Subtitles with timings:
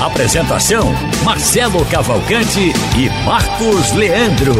[0.00, 0.92] Apresentação:
[1.24, 4.54] Marcelo Cavalcante e Marcos Leandro.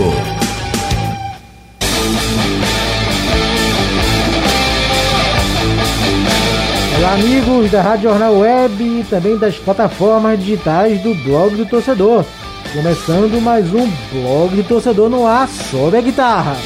[6.98, 12.24] Olá, amigos da Rádio Jornal Web e também das plataformas digitais do Blog do Torcedor.
[12.72, 16.56] Começando mais um Blog do Torcedor no ar sobre a guitarra.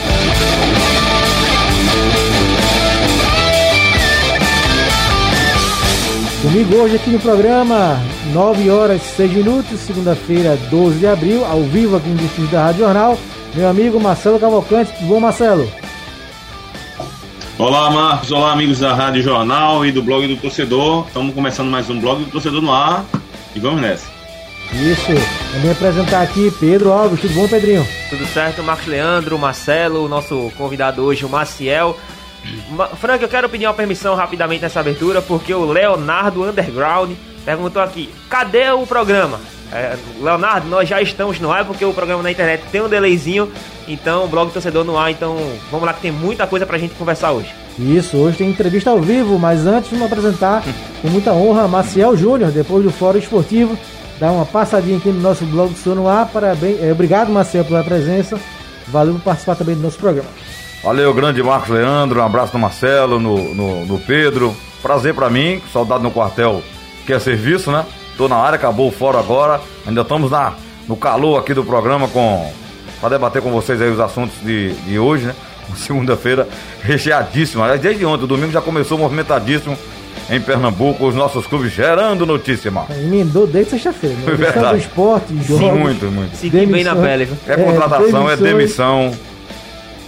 [6.43, 7.97] Comigo hoje aqui no programa,
[8.33, 12.65] 9 horas e 6 minutos, segunda-feira, 12 de abril, ao vivo aqui no estúdio da
[12.65, 13.17] Rádio Jornal,
[13.55, 14.93] meu amigo Marcelo Cavalcante.
[14.99, 15.71] Tudo bom, Marcelo?
[17.57, 18.33] Olá, Marcos.
[18.33, 21.07] Olá, amigos da Rádio Jornal e do Blog do Torcedor.
[21.07, 23.05] Estamos começando mais um Blog do Torcedor no ar
[23.55, 24.11] e vamos nessa.
[24.73, 25.13] Isso.
[25.53, 27.21] Também apresentar aqui Pedro Alves.
[27.21, 27.87] Tudo bom, Pedrinho?
[28.11, 31.97] Tudo certo, Marcos Leandro, Marcelo, o nosso convidado hoje, o Maciel.
[32.99, 37.13] Frank, eu quero pedir uma permissão rapidamente nessa abertura, porque o Leonardo Underground
[37.45, 39.41] perguntou aqui: cadê o programa?
[39.73, 43.51] É, Leonardo, nós já estamos no ar porque o programa na internet tem um delayzinho,
[43.89, 45.35] então o blog torcedor no ar, então
[45.71, 47.49] vamos lá que tem muita coisa pra gente conversar hoje.
[47.79, 50.63] Isso, hoje tem entrevista ao vivo, mas antes vamos apresentar
[51.01, 53.79] com muita honra Maciel Júnior, depois do Fórum Esportivo,
[54.21, 56.27] dar uma passadinha aqui no nosso blog torcedor no ar.
[56.27, 58.39] Parabéns, é, obrigado Maciel pela presença,
[58.89, 60.29] valeu por participar também do nosso programa.
[60.83, 64.55] Valeu, grande Marcos Leandro, um abraço no Marcelo, no, no, no Pedro.
[64.83, 66.61] Prazer para mim, soldado no quartel
[67.07, 67.85] quer serviço, né?
[68.17, 69.61] Tô na área, acabou o fórum agora.
[69.87, 70.55] Ainda estamos na,
[70.89, 72.51] no calor aqui do programa com
[73.01, 75.35] para debater com vocês aí os assuntos de, de hoje, né?
[75.77, 76.49] Segunda-feira
[76.83, 77.77] recheadíssima.
[77.79, 79.79] Desde ontem, o domingo já começou movimentadíssimo
[80.29, 82.97] em Pernambuco, os nossos clubes gerando notícia, Marcos.
[82.97, 84.23] Emendou desde sexta-feira, né?
[84.27, 84.71] Foi verdade.
[84.71, 86.37] do esporte, jogos, Muito, muito.
[86.37, 87.37] Segui bem na pele, viu?
[87.47, 88.41] É contratação, é demissões.
[88.41, 89.32] demissão.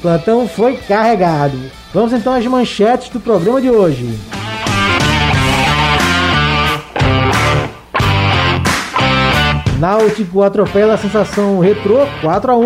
[0.04, 1.58] Plantão foi carregado.
[1.94, 4.20] Vamos então às manchetes do programa de hoje.
[9.78, 12.64] Náutico atropela a sensação retrô 4 a 1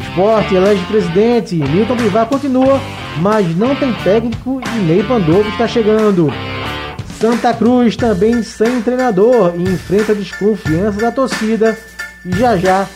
[0.00, 1.56] Esporte elege presidente.
[1.56, 2.80] Milton Bivar continua,
[3.18, 6.32] mas não tem técnico e Ney Pandovo está chegando.
[7.18, 11.76] Santa Cruz também sem treinador e enfrenta desconfiança da torcida.
[12.24, 12.86] E já já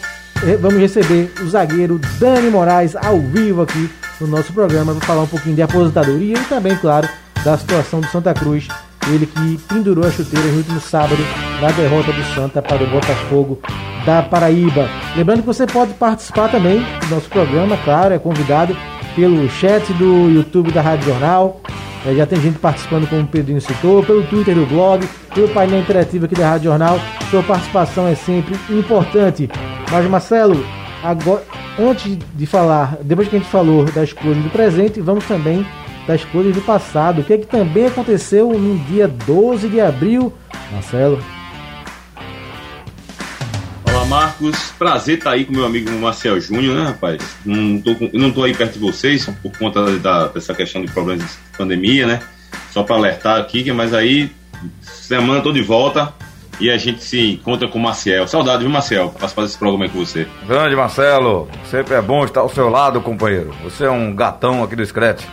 [0.61, 3.89] vamos receber o zagueiro Dani Moraes ao vivo aqui
[4.21, 7.09] no nosso programa para falar um pouquinho de aposentadoria e também, claro,
[7.43, 8.69] da situação do Santa Cruz.
[9.09, 11.23] Ele que pendurou a chuteira no último sábado
[11.61, 13.59] na derrota do Santa para o Botafogo
[14.05, 14.89] da Paraíba.
[15.17, 18.77] Lembrando que você pode participar também do nosso programa, claro, é convidado
[19.17, 21.61] pelo chat do YouTube da Rádio Jornal.
[22.07, 25.81] É, já tem gente participando, como o Pedrinho citou, pelo Twitter do blog, pelo painel
[25.81, 26.99] interativo aqui da Rádio Jornal.
[27.31, 29.49] Sua participação é sempre importante.
[29.95, 30.67] Mas, Marcelo,
[31.05, 31.45] agora,
[31.79, 35.65] antes de falar, depois que a gente falou das coisas do presente, vamos também
[36.05, 37.21] das coisas do passado.
[37.21, 40.35] O que, é que também aconteceu no dia 12 de abril,
[40.73, 41.23] Marcelo?
[43.89, 44.73] Olá, Marcos.
[44.77, 47.23] Prazer estar aí com meu amigo Marcel Júnior, né, rapaz?
[47.47, 51.25] Não tô, não tô aí perto de vocês por conta da- dessa questão de problemas
[51.25, 52.19] de pandemia, né?
[52.73, 54.29] Só para alertar aqui, mas aí
[54.83, 56.13] semana tô de volta
[56.61, 58.27] e a gente se encontra com o Marcel.
[58.27, 59.09] Saudade, viu, Marcel?
[59.11, 60.27] Participar desse programa aí com você.
[60.47, 63.55] Grande Marcelo, sempre é bom estar ao seu lado, companheiro.
[63.63, 65.25] Você é um gatão aqui do Scratch.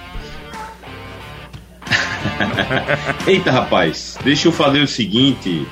[3.27, 5.67] Eita, rapaz, deixa eu fazer o seguinte.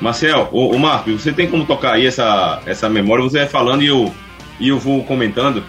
[0.00, 3.22] Marcel, ô, ô Marco, você tem como tocar aí essa, essa memória?
[3.24, 4.12] Você vai falando e eu,
[4.58, 5.62] e eu vou comentando.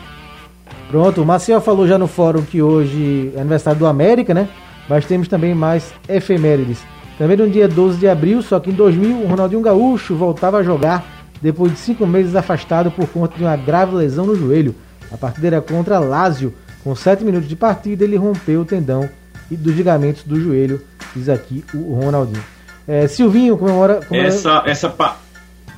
[0.90, 4.48] Pronto, o Marcel falou já no fórum que hoje é aniversário do América, né?
[4.88, 6.84] Mas temos também mais efemérides.
[7.18, 10.64] Também no dia 12 de abril, só que em 2000, o Ronaldinho Gaúcho voltava a
[10.64, 11.06] jogar
[11.42, 14.76] depois de cinco meses afastado por conta de uma grave lesão no joelho.
[15.12, 16.54] A partida era contra Lazio.
[16.84, 19.10] Com sete minutos de partida, ele rompeu o tendão
[19.50, 20.82] e dos ligamentos do joelho,
[21.16, 22.44] diz aqui o Ronaldinho.
[22.88, 24.02] É, Silvinho comemora.
[24.06, 24.28] comemora...
[24.28, 25.18] Essa, essa, pa...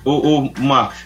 [0.03, 0.97] ô, ô, Marcos,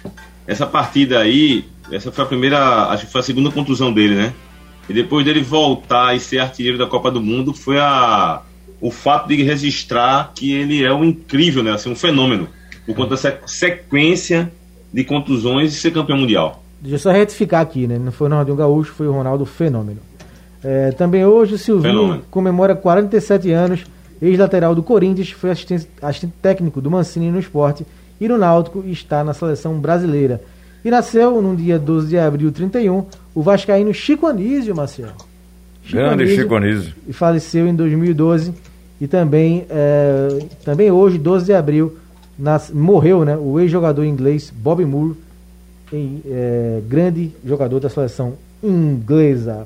[0.48, 4.34] essa partida aí, essa foi a primeira, acho que foi a segunda contusão dele, né?
[4.90, 8.42] E depois dele voltar e ser artilheiro da Copa do Mundo, foi a,
[8.82, 11.72] o fato de registrar que ele é um incrível, né?
[11.72, 12.48] Assim, um fenômeno.
[12.86, 14.52] Por conta dessa sequência
[14.92, 16.64] de contusões e ser campeão mundial.
[16.82, 18.00] Deixa eu só retificar aqui, né?
[18.00, 20.00] Não foi o Ronaldinho Gaúcho, foi o Ronaldo Fenômeno.
[20.64, 22.24] É, também hoje o Silvinho Fenômeno.
[22.30, 23.84] comemora 47 anos,
[24.20, 27.86] ex-lateral do Corinthians, foi assistente, assistente técnico do Mancini no esporte
[28.20, 30.42] e no Náutico está na seleção brasileira.
[30.84, 33.06] E nasceu no dia 12 de abril de 31
[33.36, 35.14] o vascaíno Chico Anísio, Marcelo.
[35.90, 36.94] Grande Chico Anísio.
[37.08, 38.54] E faleceu em 2012
[39.02, 41.98] e também, é, também hoje, 12 de abril,
[42.38, 45.16] nas, morreu né, o ex-jogador inglês Bob Moore,
[45.92, 49.66] em, é, grande jogador da seleção inglesa.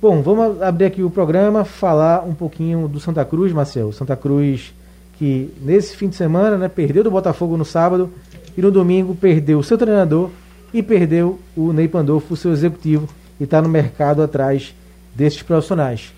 [0.00, 3.92] Bom, vamos abrir aqui o programa, falar um pouquinho do Santa Cruz, Marcel.
[3.92, 4.72] Santa Cruz
[5.18, 8.10] que nesse fim de semana né, perdeu do Botafogo no sábado
[8.56, 10.30] e no domingo perdeu o seu treinador
[10.72, 14.74] e perdeu o Ney Pandolfo, seu executivo, e está no mercado atrás
[15.14, 16.12] desses profissionais.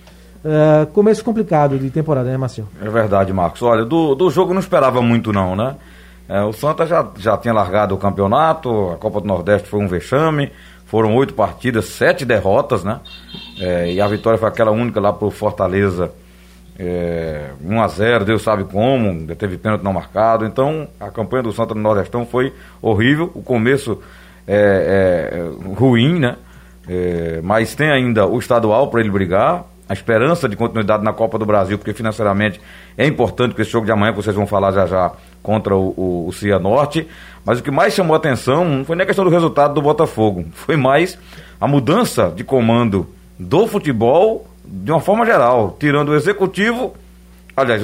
[0.45, 2.69] Uh, começo complicado de temporada, né, Marcelo?
[2.83, 3.63] É verdade, Marcos.
[3.63, 5.77] Olha, do, do jogo não esperava muito, não, né?
[6.29, 9.89] É, o Santa já, já tinha largado o campeonato, a Copa do Nordeste foi um
[9.89, 10.51] vexame,
[10.87, 13.01] foram oito partidas, sete derrotas, né?
[13.59, 16.13] É, e a vitória foi aquela única lá pro Fortaleza,
[16.79, 20.45] é, 1 a 0 Deus sabe como, teve pênalti não marcado.
[20.45, 22.53] Então, a campanha do Santa no Nordestão foi
[22.83, 23.31] horrível.
[23.35, 24.01] O começo
[24.47, 26.37] é, é ruim, né?
[26.89, 31.39] É, mas tem ainda o estadual para ele brigar a esperança de continuidade na Copa
[31.39, 32.61] do Brasil, porque financeiramente
[32.97, 35.95] é importante para esse jogo de amanhã, que vocês vão falar já já, contra o,
[35.97, 37.07] o, o Cianorte.
[37.45, 39.83] Mas o que mais chamou a atenção não foi nem a questão do resultado do
[39.83, 41.19] Botafogo, foi mais
[41.61, 43.07] a mudança de comando
[43.39, 46.95] do futebol de uma forma geral, tirando o executivo,
[47.55, 47.83] aliás,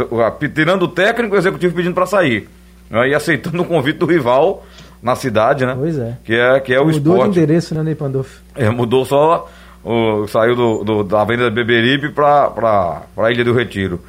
[0.55, 2.49] tirando o técnico e o executivo pedindo para sair.
[2.88, 4.64] Né, e aceitando o convite do rival
[5.02, 5.76] na cidade, né?
[5.79, 6.17] Pois é.
[6.25, 7.19] Que é, que é o mudou esporte.
[7.19, 8.41] Mudou de endereço, né, Ney Pandolfo?
[8.56, 9.49] É, mudou só
[9.85, 14.00] o, saiu do, do, da Avenida Beberibe para a Ilha do Retiro.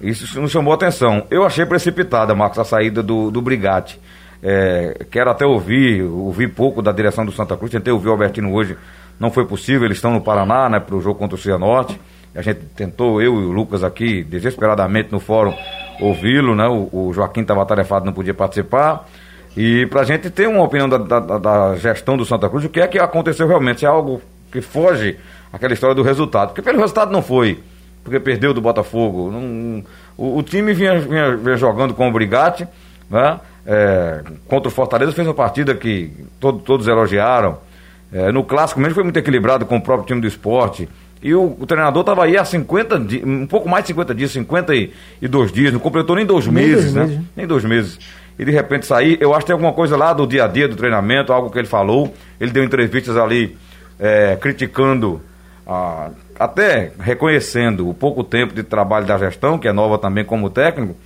[0.00, 1.26] Isso nos chamou atenção.
[1.30, 4.00] Eu achei precipitada, Marcos, a saída do, do Brigatti.
[4.42, 8.52] É, quero até ouvir, ouvir pouco da direção do Santa Cruz, tentei ouvir o Albertino
[8.52, 8.76] hoje,
[9.18, 12.00] não foi possível, eles estão no Paraná, né, para o jogo contra o Cianorte.
[12.34, 15.54] A gente tentou, eu e o Lucas aqui, desesperadamente no fórum,
[16.00, 16.66] ouvi-lo, né?
[16.66, 19.06] O, o Joaquim estava atarefado, não podia participar.
[19.54, 22.70] E para a gente ter uma opinião da, da, da, gestão do Santa Cruz, o
[22.70, 23.80] que é que aconteceu realmente?
[23.80, 24.22] Se é algo
[24.52, 25.16] que foge
[25.52, 26.48] aquela história do resultado.
[26.48, 27.58] Porque pelo resultado não foi,
[28.04, 29.30] porque perdeu do Botafogo.
[29.30, 29.82] Não,
[30.16, 32.68] o, o, time vinha, vinha, vinha, jogando com o Brigatti,
[33.10, 33.40] né?
[33.64, 37.58] É, contra o Fortaleza fez uma partida que todo, todos elogiaram.
[38.12, 40.88] É, no clássico mesmo foi muito equilibrado com o próprio time do esporte.
[41.22, 44.32] E o, o treinador estava aí há 50 dias, um pouco mais de 50 dias,
[44.32, 47.02] 52 dias, não completou nem dois nem meses, dois né?
[47.04, 47.20] Meses.
[47.36, 47.98] Nem dois meses.
[48.38, 50.66] E de repente sair, eu acho que tem alguma coisa lá do dia a dia
[50.66, 52.12] do treinamento, algo que ele falou.
[52.40, 53.56] Ele deu entrevistas ali
[54.02, 55.22] é, criticando,
[56.36, 60.96] até reconhecendo o pouco tempo de trabalho da gestão, que é nova também como técnico,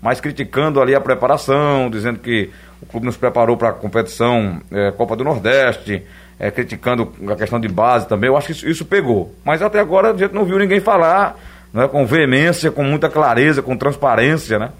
[0.00, 2.50] mas criticando ali a preparação, dizendo que
[2.80, 6.02] o clube nos preparou para a competição é, Copa do Nordeste,
[6.38, 8.28] é, criticando a questão de base também.
[8.28, 9.34] Eu acho que isso, isso, pegou.
[9.44, 11.38] Mas até agora a gente não viu ninguém falar
[11.72, 14.70] né, com veemência, com muita clareza, com transparência, né?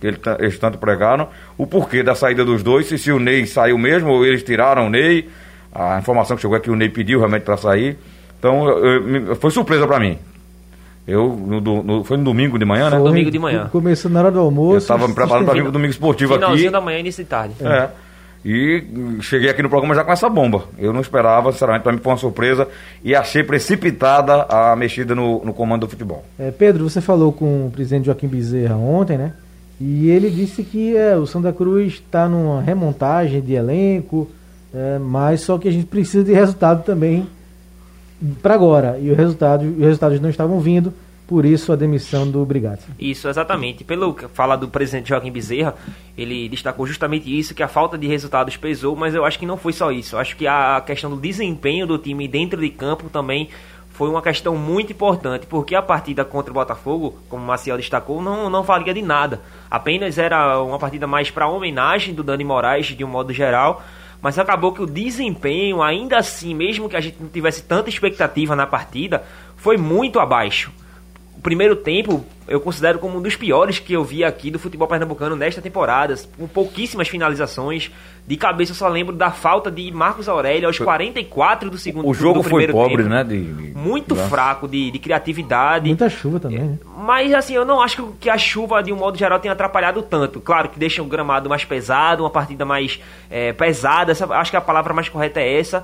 [0.00, 0.08] Que
[0.38, 4.10] eles tanto pregaram, o porquê da saída dos dois, se, se o Ney saiu mesmo,
[4.10, 5.28] ou eles tiraram o Ney,
[5.74, 7.98] a informação que chegou é que o Ney pediu realmente para sair.
[8.38, 10.18] Então, eu, eu, foi surpresa para mim.
[11.06, 12.96] Eu, no, no, foi no domingo de manhã, né?
[12.96, 13.68] Foi domingo de manhã.
[13.70, 14.74] Começou na hora do almoço.
[14.74, 16.62] Eu estava me preparando para vir pro domingo esportivo Finalzinho aqui.
[16.62, 17.54] Finalzinho da manhã, início de tarde.
[17.60, 17.66] É.
[17.66, 17.90] é.
[18.44, 18.84] E
[19.22, 20.64] cheguei aqui no programa já com essa bomba.
[20.78, 22.68] Eu não esperava, sinceramente, para mim foi uma surpresa
[23.02, 26.24] e achei precipitada a mexida no, no comando do futebol.
[26.38, 29.32] É, Pedro, você falou com o presidente Joaquim Bezerra ontem, né?
[29.80, 34.30] E ele disse que é, o Santa Cruz está numa remontagem de elenco,
[34.74, 37.26] é, mas só que a gente precisa de resultado também
[38.42, 38.98] para agora.
[38.98, 40.92] E o resultado, os resultados não estavam vindo,
[41.26, 42.84] por isso a demissão do Brigatti.
[42.98, 43.84] Isso, exatamente.
[43.84, 45.74] Pelo que fala do presidente Joaquim Bezerra,
[46.18, 49.56] ele destacou justamente isso, que a falta de resultados pesou, mas eu acho que não
[49.56, 50.16] foi só isso.
[50.16, 53.48] Eu acho que a questão do desempenho do time dentro de campo também
[53.90, 58.20] foi uma questão muito importante, porque a partida contra o Botafogo, como o Maciel destacou,
[58.20, 59.40] não, não valia de nada.
[59.70, 63.84] Apenas era uma partida mais para homenagem do Dani Moraes, de um modo geral,
[64.24, 68.56] mas acabou que o desempenho, ainda assim, mesmo que a gente não tivesse tanta expectativa
[68.56, 69.22] na partida,
[69.54, 70.72] foi muito abaixo.
[71.44, 74.88] O primeiro tempo eu considero como um dos piores que eu vi aqui do futebol
[74.88, 77.90] pernambucano nesta temporada, com pouquíssimas finalizações.
[78.26, 82.14] De cabeça eu só lembro da falta de Marcos Aurélio aos 44 do segundo O
[82.14, 83.10] jogo do foi pobre, tempo.
[83.10, 83.22] né?
[83.22, 83.78] De, de...
[83.78, 85.86] Muito fraco de, de, criatividade.
[85.86, 86.78] Muita chuva também, né?
[86.96, 90.40] Mas assim, eu não acho que a chuva, de um modo geral, tenha atrapalhado tanto.
[90.40, 92.98] Claro que deixa o gramado mais pesado, uma partida mais
[93.30, 94.12] é, pesada.
[94.12, 95.82] Essa, acho que a palavra mais correta é essa.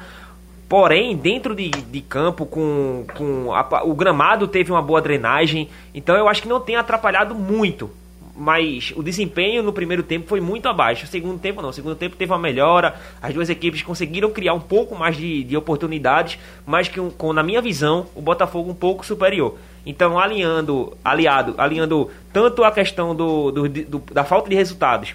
[0.70, 5.68] Porém, dentro de, de campo, com, com a, o gramado teve uma boa drenagem.
[5.92, 7.90] Então eu acho que não tem atrapalhado muito
[8.32, 11.04] mas o desempenho no primeiro tempo foi muito abaixo.
[11.04, 11.68] O segundo tempo não.
[11.68, 12.94] O segundo tempo teve uma melhora.
[13.20, 17.42] As duas equipes conseguiram criar um pouco mais de, de oportunidades, mas que, com, na
[17.42, 19.58] minha visão, o Botafogo um pouco superior.
[19.84, 25.14] Então, alinhando, aliado, alinhando tanto a questão do, do, do da falta de resultados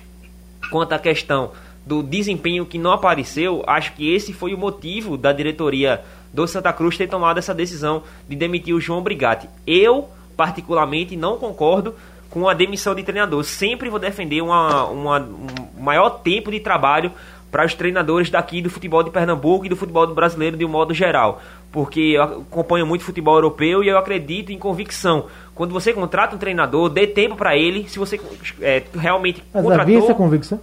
[0.70, 1.52] quanto à questão
[1.86, 6.02] do desempenho que não apareceu, acho que esse foi o motivo da diretoria
[6.34, 9.48] do Santa Cruz ter tomado essa decisão de demitir o João Brigatti.
[9.66, 11.94] Eu, particularmente, não concordo
[12.30, 13.44] com a demissão de treinador.
[13.44, 17.12] Sempre vou defender uma, uma, um maior tempo de trabalho
[17.50, 20.94] para os treinadores daqui do futebol de Pernambuco e do futebol brasileiro de um modo
[20.94, 21.42] geral.
[21.72, 25.28] Porque eu acompanho muito futebol europeu e eu acredito em convicção.
[25.54, 27.88] Quando você contrata um treinador, dê tempo para ele.
[27.88, 28.20] Se você
[28.60, 29.82] é, realmente Mas contratou...
[29.82, 30.60] havia essa convicção?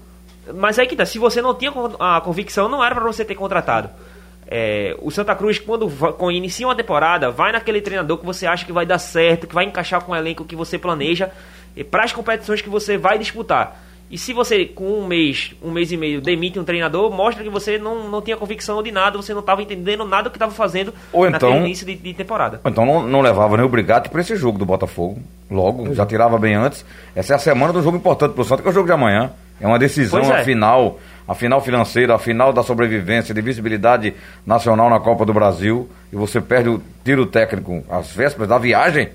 [0.55, 3.35] Mas aí que tá, se você não tinha a convicção, não era para você ter
[3.35, 3.91] contratado.
[4.47, 8.67] É, o Santa Cruz, quando, quando inicia uma temporada, vai naquele treinador que você acha
[8.67, 11.31] que vai dar certo, que vai encaixar com o elenco que você planeja,
[11.91, 13.81] para as competições que você vai disputar.
[14.11, 17.49] E se você, com um mês, um mês e meio, demite um treinador, mostra que
[17.49, 20.53] você não, não tinha convicção de nada, você não estava entendendo nada do que estava
[20.53, 22.61] fazendo ou então, naquele início de, de temporada.
[22.63, 25.19] Ou então não, não levava nem o Brigatti para esse jogo do Botafogo.
[25.51, 26.85] Logo, já tirava bem antes.
[27.17, 28.93] Essa é a semana do jogo importante para o Santa, que é o jogo de
[28.93, 29.33] amanhã.
[29.61, 30.41] É uma decisão, é.
[30.41, 34.15] a final, a final financeira, a final da sobrevivência, de visibilidade
[34.47, 35.89] nacional na Copa do Brasil.
[36.13, 39.09] E você perde o tiro técnico às vésperas da viagem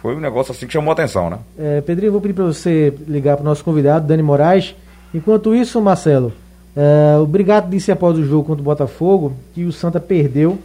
[0.00, 1.38] foi um negócio assim que chamou a atenção, né?
[1.58, 4.74] É, Pedrinho, vou pedir para você ligar para o nosso convidado, Dani Moraes.
[5.12, 6.32] Enquanto isso, Marcelo,
[6.74, 10.58] é, o Brigado disse após o jogo contra o Botafogo que o Santa perdeu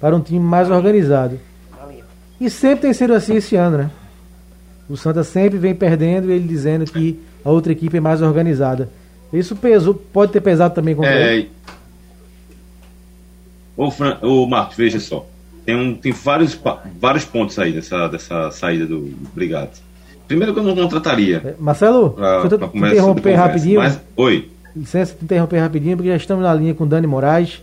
[0.00, 1.40] para um time mais organizado.
[2.40, 3.90] E sempre tem sido assim esse ano, né?
[4.88, 8.88] O Santa sempre vem perdendo e ele dizendo que a outra equipe é mais organizada.
[9.32, 11.36] Isso pesou, pode ter pesado também com é...
[11.36, 11.50] ele.
[13.76, 14.18] Ô, Fran...
[14.22, 15.26] Ô, Marcos, veja só
[15.68, 16.58] tem, um, tem vários,
[16.98, 19.72] vários pontos aí dessa, dessa saída do, Brigado.
[20.26, 21.42] Primeiro que eu não contrataria.
[21.44, 23.80] É, Marcelo, pra, eu interromper rapidinho.
[23.80, 24.50] Mas, oi.
[24.74, 27.60] Licença, te interromper rapidinho, porque já estamos na linha com Dani Moraes,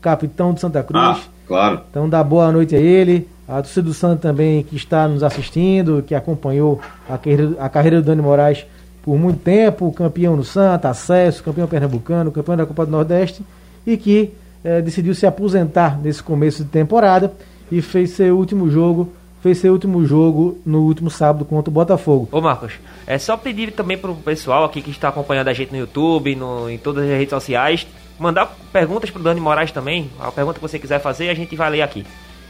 [0.00, 1.00] capitão de Santa Cruz.
[1.00, 1.82] Ah, claro.
[1.88, 3.28] Então dá boa noite a ele.
[3.48, 8.02] A torcida do Santa também que está nos assistindo, que acompanhou a carreira, a carreira
[8.02, 8.66] do Dani Moraes
[9.02, 13.40] por muito tempo, campeão no Santa, acesso, campeão pernambucano, campeão da Copa do Nordeste,
[13.86, 14.32] e que
[14.64, 17.32] é, decidiu se aposentar nesse começo de temporada
[17.70, 19.12] e fez seu último jogo
[19.46, 22.28] fez seu último jogo no último sábado contra o Botafogo.
[22.32, 22.72] Ô Marcos,
[23.06, 26.68] é só pedir também pro pessoal aqui que está acompanhando a gente no YouTube, no,
[26.68, 27.86] em todas as redes sociais,
[28.18, 30.10] mandar perguntas pro Dani Moraes também.
[30.18, 32.04] A pergunta que você quiser fazer, a gente vai ler aqui.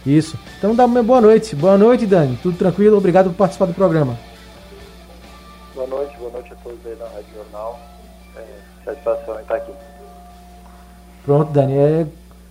[0.06, 0.38] Isso.
[0.58, 1.56] Então dá uma boa noite.
[1.56, 2.38] Boa noite, Dani.
[2.42, 2.96] Tudo tranquilo?
[2.96, 4.16] Obrigado por participar do programa.
[5.74, 7.80] Boa noite, boa noite a todos aí da Rádio Jornal.
[8.36, 8.42] É,
[8.84, 9.72] satisfação em estar aqui.
[11.24, 11.72] Pronto, Dani.
[11.74, 12.06] É,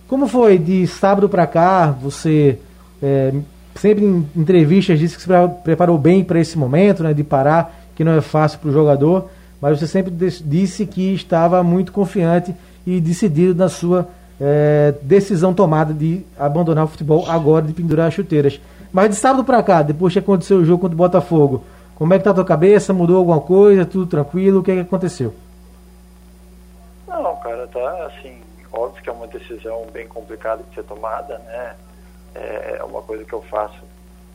[0.06, 1.90] como foi de sábado para cá?
[1.90, 2.58] Você
[3.02, 3.32] é,
[3.74, 5.28] sempre em entrevistas disse que se
[5.62, 9.28] preparou bem para esse momento, né, de parar, que não é fácil para o jogador,
[9.60, 10.12] mas você sempre
[10.44, 12.54] disse que estava muito confiante
[12.86, 14.08] e decidido na sua
[14.40, 18.60] é, decisão tomada de abandonar o futebol agora, de pendurar as chuteiras.
[18.92, 21.64] Mas de sábado para cá, depois que aconteceu o jogo contra o Botafogo,
[21.94, 22.92] como é que tá a tua cabeça?
[22.92, 23.84] Mudou alguma coisa?
[23.84, 24.60] Tudo tranquilo?
[24.60, 25.34] O que, é que aconteceu?
[27.08, 28.40] Não, cara, tá assim,
[28.76, 31.76] Óbvio que é uma decisão bem complicada de ser tomada, né?
[32.34, 33.82] É, é uma coisa que eu faço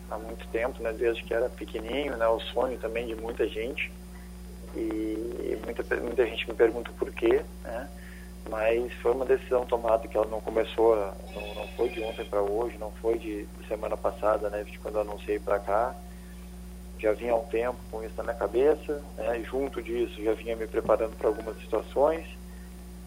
[0.10, 0.91] há muito tempo, né?
[0.91, 2.27] Desde que era pequenininho, né?
[2.27, 3.91] O sonho também de muita gente
[4.75, 7.88] e muita muita gente me pergunta por quê, né?
[8.50, 12.41] Mas foi uma decisão tomada que ela não começou, não, não foi de ontem para
[12.41, 14.63] hoje, não foi de, de, semana passada, né?
[14.63, 15.95] De quando eu anunciei para cá.
[17.00, 19.43] Já vinha há um tempo com isso na minha cabeça, né?
[19.43, 22.25] Junto disso, já vinha me preparando para algumas situações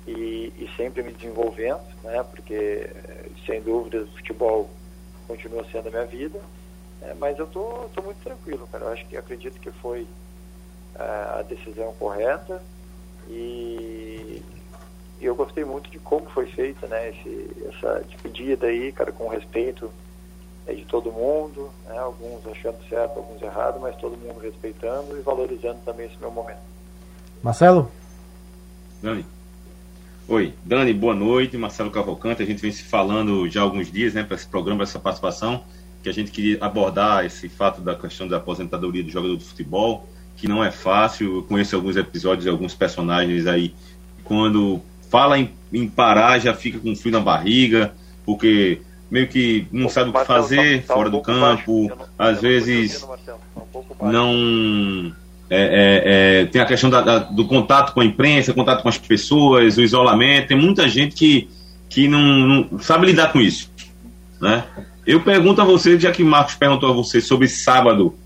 [0.06, 2.22] e, e, sempre me desenvolvendo, né?
[2.22, 2.88] Porque
[3.46, 4.70] sem dúvidas o futebol
[5.26, 6.40] continua sendo a minha vida,
[7.00, 7.14] né?
[7.18, 8.84] mas eu tô, tô muito tranquilo, cara.
[8.84, 12.62] Eu acho que acredito que foi uh, a decisão correta
[13.28, 14.42] e,
[15.24, 17.10] e, eu gostei muito de como foi feita, né?
[17.10, 19.90] Esse, essa despedida aí, cara, com respeito
[20.66, 21.98] é, de todo mundo, né?
[21.98, 26.60] Alguns achando certo, alguns errado, mas todo mundo respeitando e valorizando também esse meu momento.
[27.42, 27.90] Marcelo?
[29.02, 29.24] Dani.
[30.28, 31.56] Oi, Dani, boa noite.
[31.56, 32.42] Marcelo Cavalcante.
[32.42, 34.98] A gente vem se falando já há alguns dias, né, para esse programa, para essa
[34.98, 35.64] participação,
[36.02, 40.08] que a gente queria abordar esse fato da questão da aposentadoria do jogador de futebol,
[40.36, 41.36] que não é fácil.
[41.36, 43.74] Eu conheço alguns episódios e alguns personagens aí,
[44.22, 44.80] quando
[45.14, 47.94] fala em, em, parar, já fica com frio na barriga,
[48.26, 52.06] porque meio que não sabe o que fazer tá, tá fora um do campo, não,
[52.18, 53.06] às vezes
[54.02, 55.14] não
[55.48, 56.02] é, é,
[56.40, 59.76] é, tem a questão da, da, do contato com a imprensa, contato com as pessoas,
[59.76, 60.48] o isolamento.
[60.48, 61.48] Tem muita gente que,
[61.88, 63.70] que não, não sabe lidar com isso.
[64.40, 64.64] Né?
[65.06, 68.16] Eu pergunto a você, já que Marcos perguntou a você sobre sábado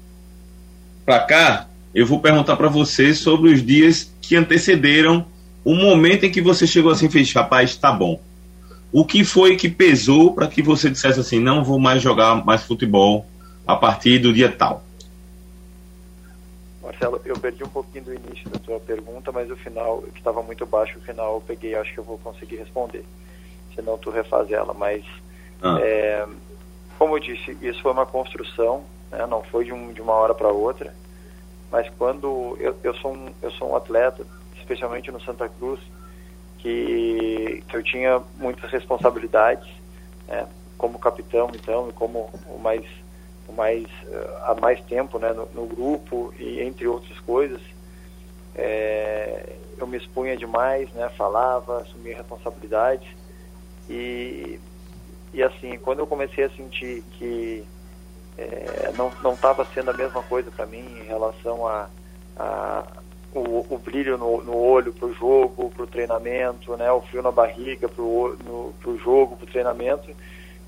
[1.05, 5.27] para cá, eu vou perguntar para você sobre os dias que antecederam
[5.69, 8.19] o momento em que você chegou assim e fez, rapaz, tá bom.
[8.91, 12.63] O que foi que pesou para que você dissesse assim, não vou mais jogar mais
[12.63, 13.27] futebol
[13.67, 14.83] a partir do dia tal?
[16.83, 20.43] Marcelo, eu perdi um pouquinho do início da tua pergunta, mas o final, que estava
[20.43, 23.05] muito baixo, o final eu peguei, acho que eu vou conseguir responder.
[23.75, 25.05] Senão tu refaz ela, mas
[25.63, 25.79] Ah.
[25.83, 26.27] é,
[26.99, 30.35] como eu disse, isso foi uma construção, né, não foi de, um, de uma hora
[30.35, 30.95] para outra,
[31.71, 34.25] mas quando eu, eu, sou um, eu sou um atleta,
[34.69, 35.81] especialmente no Santa Cruz,
[36.59, 39.67] que, que eu tinha muitas responsabilidades,
[40.27, 40.47] né,
[40.77, 42.85] como capitão, então, e como o mais,
[43.49, 47.61] o mais eh, há mais tempo né, no, no grupo e entre outras coisas,
[48.55, 53.09] é, eu me expunha demais, né, falava, assumia responsabilidades
[53.89, 54.61] e,
[55.33, 57.65] e assim, quando eu comecei a sentir que
[58.37, 61.89] é, não estava sendo a mesma coisa para mim em relação a,
[62.37, 62.85] a
[63.33, 67.23] o, o brilho no, no olho para o jogo, para o treinamento, né, o frio
[67.23, 70.11] na barriga para o jogo, para o treinamento,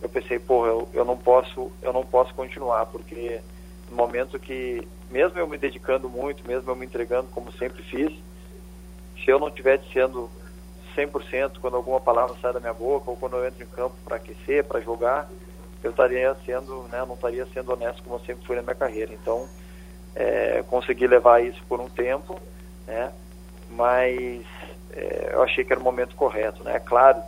[0.02, 3.40] eu pensei, pô, eu, eu não posso eu não posso continuar porque
[3.90, 8.12] no momento que mesmo eu me dedicando muito, mesmo eu me entregando como sempre fiz,
[9.24, 10.30] se eu não estivesse sendo
[10.96, 14.16] 100% quando alguma palavra sai da minha boca ou quando eu entro em campo para
[14.16, 15.28] aquecer, para jogar,
[15.82, 19.12] eu estaria sendo, né, não estaria sendo honesto como eu sempre fui na minha carreira.
[19.12, 19.48] Então,
[20.14, 22.38] é, consegui levar isso por um tempo,
[22.86, 23.12] né,
[23.70, 24.42] mas
[24.92, 26.76] é, eu achei que era o momento correto, né.
[26.76, 27.22] É claro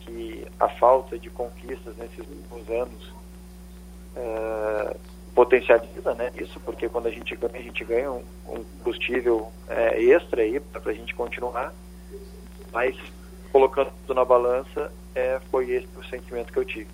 [0.00, 3.12] que a falta de conquistas nesses últimos anos
[4.16, 4.96] é,
[5.34, 10.00] potencializa, né, isso, porque quando a gente ganha, a gente ganha um, um combustível é,
[10.00, 10.42] extra
[10.80, 11.72] para a gente continuar
[12.76, 12.94] mas
[13.50, 16.90] colocando tudo na balança, é, foi esse o sentimento que eu tive.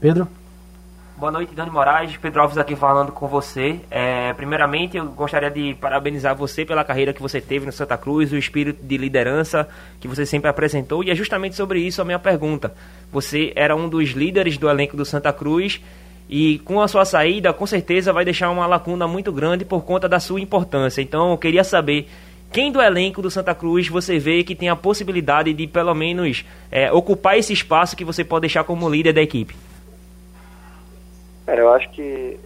[0.00, 0.26] Pedro?
[1.18, 2.14] Boa noite, Dani Moraes.
[2.18, 3.80] Pedro Alves aqui falando com você.
[3.90, 8.32] É, primeiramente, eu gostaria de parabenizar você pela carreira que você teve no Santa Cruz,
[8.32, 9.66] o espírito de liderança
[9.98, 11.02] que você sempre apresentou.
[11.02, 12.74] E é justamente sobre isso a minha pergunta.
[13.10, 15.80] Você era um dos líderes do elenco do Santa Cruz
[16.28, 20.06] e com a sua saída, com certeza vai deixar uma lacuna muito grande por conta
[20.06, 21.00] da sua importância.
[21.00, 22.10] Então, eu queria saber
[22.52, 26.44] quem do elenco do Santa Cruz você vê que tem a possibilidade de pelo menos
[26.70, 29.56] é, ocupar esse espaço que você pode deixar como líder da equipe?
[31.46, 32.38] Cara, eu acho que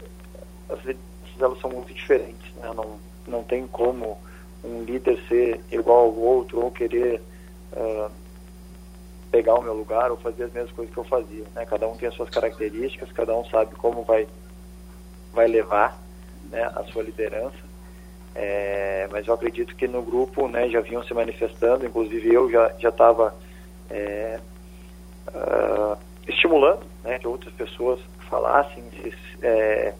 [0.68, 2.70] as lideranças elas são muito diferentes, né?
[2.74, 4.18] Não, não tem como
[4.62, 7.20] um líder ser igual ao outro ou querer
[7.72, 8.10] uh,
[9.30, 11.64] pegar o meu lugar ou fazer as mesmas coisas que eu fazia, né?
[11.64, 14.28] Cada um tem as suas características, cada um sabe como vai
[15.32, 15.98] vai levar
[16.50, 17.70] né, a sua liderança.
[18.34, 22.72] É, mas eu acredito que no grupo né, já vinham se manifestando, inclusive eu já
[22.78, 23.34] já estava
[23.88, 24.38] é,
[25.28, 25.96] uh,
[26.28, 29.12] estimulando né, que outras pessoas falassem se,
[29.42, 29.94] é,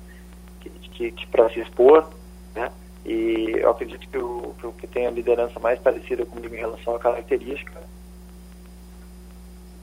[0.60, 2.08] que, que, que para se expor,
[2.54, 2.70] né,
[3.04, 6.98] e eu acredito que o, que tem a liderança mais parecida comigo em relação à
[6.98, 7.82] característica,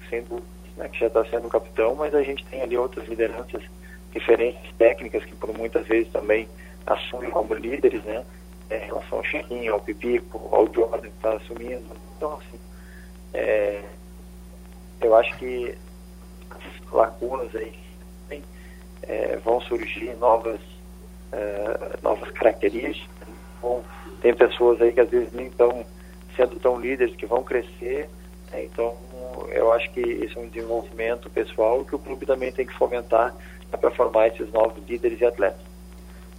[0.09, 0.41] sendo
[0.77, 3.63] né, que já está sendo capitão, mas a gente tem ali outras lideranças
[4.11, 6.47] diferentes técnicas que por muitas vezes também
[6.85, 8.25] assumem como líderes, né?
[8.69, 11.85] Em relação ao Chiquinho, ao Pipico, ao Jordan que está assumindo.
[12.15, 12.59] Então, assim,
[13.33, 13.83] é,
[15.01, 15.77] eu acho que
[16.49, 17.86] as lacunas aí
[19.07, 20.59] é, vão surgir novas,
[21.31, 23.27] é, novas características.
[23.61, 23.83] Bom,
[24.21, 25.85] tem pessoas aí que às vezes nem estão
[26.35, 28.09] sendo tão líderes que vão crescer.
[28.51, 28.65] Né?
[28.65, 28.95] Então,
[29.49, 33.33] eu acho que isso é um desenvolvimento pessoal que o clube também tem que fomentar
[33.71, 35.61] para formar esses novos líderes e atletas.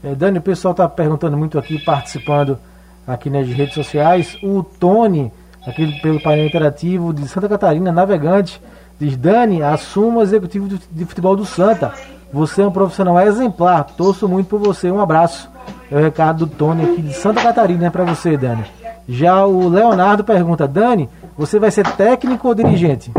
[0.02, 2.59] É, Dani, o pessoal está perguntando muito aqui, participando
[3.07, 4.38] aqui nas redes sociais.
[4.42, 5.33] O Tony,
[5.66, 8.61] aqui pelo painel interativo de Santa Catarina, navegante,
[8.98, 11.92] diz: Dani, assuma o executivo de futebol do Santa.
[12.33, 13.85] Você é um profissional exemplar.
[13.85, 14.91] Torço muito por você.
[14.91, 15.51] Um abraço.
[15.91, 18.64] É o recado do Tony aqui de Santa Catarina para você, Dani.
[19.09, 23.11] Já o Leonardo pergunta: Dani, você vai ser técnico ou dirigente?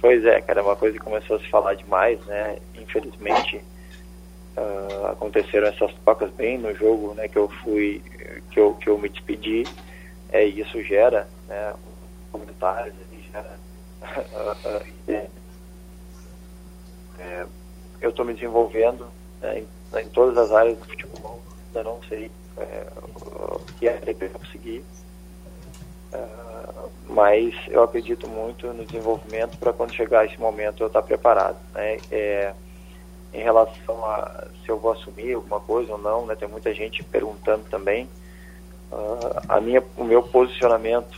[0.00, 2.56] Pois é, cara, é uma coisa que começou a se falar demais, né?
[2.74, 3.62] Infelizmente
[4.56, 7.28] uh, aconteceram essas trocas bem no jogo, né?
[7.28, 8.02] Que eu fui,
[8.50, 9.64] que eu, que eu me despedi.
[10.32, 11.72] É, isso gera, né?
[12.32, 12.94] Comentários,
[13.32, 13.56] gera.
[14.02, 15.41] Uh, uh,
[17.22, 17.46] é,
[18.00, 19.06] eu estou me desenvolvendo
[19.40, 21.40] né, em, em, todas as áreas do futebol.
[21.66, 24.84] Ainda não sei é, o que é que eu conseguir.
[26.12, 31.56] Uh, mas eu acredito muito no desenvolvimento para quando chegar esse momento eu estar preparado.
[31.72, 31.98] Né?
[32.10, 32.52] É,
[33.32, 36.34] em relação a se eu vou assumir alguma coisa ou não, né?
[36.34, 38.08] tem muita gente perguntando também.
[38.90, 41.16] Uh, a minha, o meu posicionamento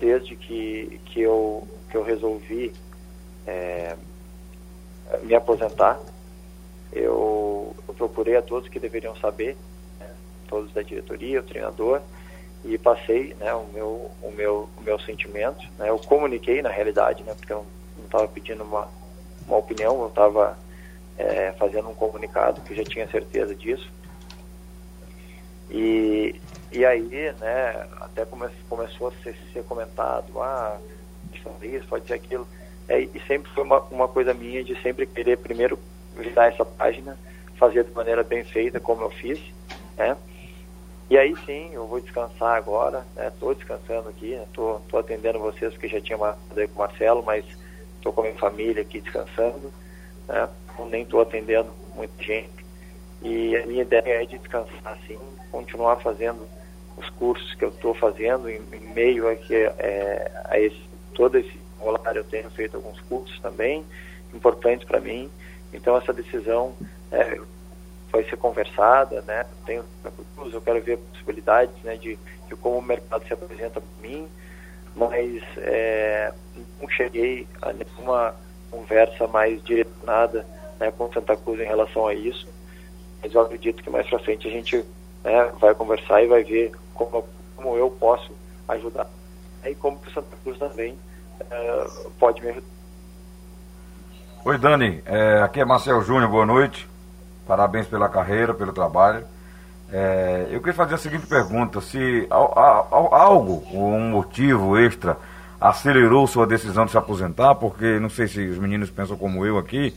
[0.00, 2.72] desde que, que, eu, que eu resolvi
[3.46, 3.96] é,
[5.22, 5.98] me aposentar,
[6.92, 9.56] eu, eu, procurei a todos que deveriam saber,
[9.98, 10.08] né?
[10.48, 12.00] todos da diretoria, o treinador,
[12.64, 15.62] e passei né, o, meu, o, meu, o meu sentimento.
[15.78, 17.66] Né, eu comuniquei na realidade, né, porque eu
[17.98, 18.88] não estava pedindo uma,
[19.46, 20.58] uma opinião, eu estava
[21.18, 23.90] é, fazendo um comunicado que já tinha certeza disso.
[25.70, 26.40] E,
[26.70, 30.78] e aí, né, até come, começou a ser, ser comentado, ah,
[31.62, 32.46] isso, pode ser aquilo.
[32.88, 35.78] É, e sempre foi uma, uma coisa minha de sempre querer primeiro
[36.16, 37.18] virar essa página,
[37.56, 39.40] fazer de maneira bem feita, como eu fiz,
[39.96, 40.16] né?
[41.10, 43.54] E aí sim, eu vou descansar agora, estou né?
[43.56, 44.98] descansando aqui, estou né?
[44.98, 47.44] atendendo vocês porque já tinha uma com o Marcelo, mas
[47.96, 49.72] estou com a minha família aqui descansando,
[50.26, 50.48] né?
[50.90, 52.64] nem estou atendendo muita gente.
[53.22, 55.18] E a minha ideia é de descansar assim,
[55.50, 56.46] continuar fazendo
[56.96, 60.80] os cursos que eu estou fazendo em, em, meio a, que, é, a esse,
[61.14, 63.84] todo esse rolar eu tenho feito alguns cursos também
[64.32, 65.30] importantes para mim.
[65.72, 66.74] Então essa decisão
[67.10, 67.40] é,
[68.10, 69.44] vai ser conversada, né?
[69.66, 69.84] Tenho,
[70.52, 72.18] eu quero ver possibilidades, né, de,
[72.48, 74.28] de como o mercado se apresenta para mim,
[74.94, 76.32] mas é,
[76.80, 78.34] não cheguei a nenhuma
[78.70, 80.46] conversa mais direcionada
[80.78, 82.46] né, com Santa Cruz em relação a isso.
[83.22, 84.84] Mas eu acredito que mais para frente a gente
[85.24, 87.24] né, vai conversar e vai ver como,
[87.56, 88.32] como eu posso
[88.68, 89.08] ajudar.
[89.64, 90.96] E como o Santa Cruz também
[91.50, 91.86] é,
[92.18, 92.66] pode me ajudar.
[94.44, 95.02] Oi, Dani.
[95.06, 96.86] É, aqui é Marcel Júnior, boa noite.
[97.46, 99.24] Parabéns pela carreira, pelo trabalho.
[99.92, 105.16] É, eu queria fazer a seguinte pergunta: se algo, um motivo extra,
[105.60, 109.56] acelerou sua decisão de se aposentar, porque não sei se os meninos pensam como eu
[109.56, 109.94] aqui,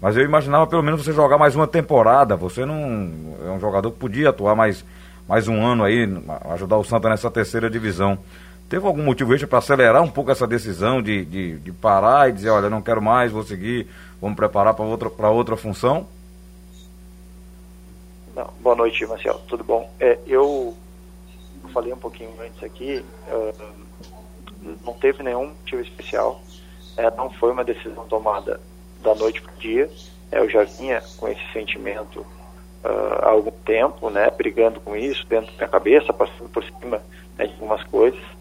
[0.00, 2.36] mas eu imaginava pelo menos você jogar mais uma temporada.
[2.36, 4.84] Você não é um jogador que podia atuar mais,
[5.26, 6.08] mais um ano aí,
[6.50, 8.18] ajudar o Santa nessa terceira divisão.
[8.68, 12.32] Teve algum motivo extra para acelerar um pouco essa decisão de, de, de, parar e
[12.32, 13.88] dizer, olha, não quero mais, vou seguir,
[14.20, 16.06] vamos preparar para outra, outra função?
[18.36, 18.52] Não.
[18.60, 19.40] Boa noite, Marcelo.
[19.48, 19.90] Tudo bom?
[19.98, 20.76] É, eu
[21.72, 26.40] falei um pouquinho antes aqui, uh, não teve nenhum motivo especial,
[26.98, 28.60] é, não foi uma decisão tomada
[29.02, 29.90] da noite para o dia.
[30.30, 35.26] É, eu já vinha com esse sentimento uh, há algum tempo, né, brigando com isso
[35.26, 37.00] dentro da minha cabeça, passando por cima
[37.38, 38.37] né, de algumas coisas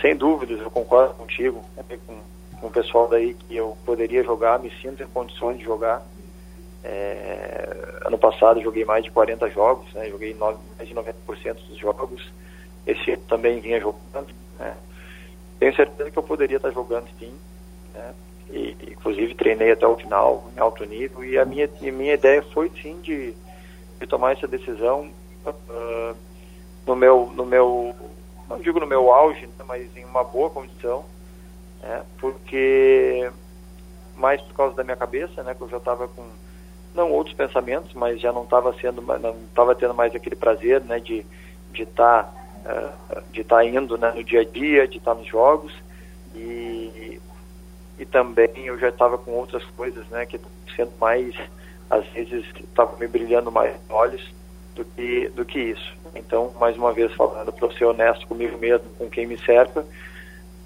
[0.00, 2.20] sem dúvidas, eu concordo contigo, né, com,
[2.60, 6.02] com o pessoal daí que eu poderia jogar, me sinto em condições de jogar.
[6.82, 10.56] É, ano passado joguei mais de 40 jogos, né, joguei mais
[10.88, 11.14] de 90%
[11.68, 12.32] dos jogos.
[12.86, 14.34] Esse ano também vinha jogando.
[14.58, 14.74] Né.
[15.58, 17.34] Tenho certeza que eu poderia estar jogando sim.
[17.94, 18.14] Né,
[18.52, 22.42] e, inclusive treinei até o final em alto nível e a minha, a minha ideia
[22.42, 23.32] foi sim de,
[24.00, 25.10] de tomar essa decisão
[25.46, 26.16] uh,
[26.86, 27.94] no meu no meu
[28.50, 31.04] não digo no meu auge, né, mas em uma boa condição,
[31.80, 33.30] né, porque
[34.16, 36.26] mais por causa da minha cabeça, né, que eu já estava com
[36.94, 40.98] não outros pensamentos, mas já não estava sendo, não estava tendo mais aquele prazer, né,
[40.98, 41.24] de
[41.72, 45.14] de estar tá, uh, de estar tá indo né, no dia a dia, de estar
[45.14, 45.72] tá nos jogos
[46.34, 47.20] e
[47.96, 50.40] e também eu já estava com outras coisas, né, que
[50.74, 51.34] sendo mais
[51.90, 54.34] às vezes estava me brilhando mais olhos
[54.74, 55.99] do que, do que isso.
[56.14, 59.84] Então, mais uma vez falando, para ser honesto comigo mesmo, com quem me cerca,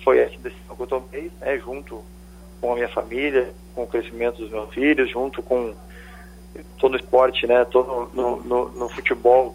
[0.03, 2.03] foi essa decisão que eu tomei, né, junto
[2.61, 5.75] com a minha família, com o crescimento dos meus filhos, junto com
[6.79, 9.55] todo esporte, né, todo no, no, no, futebol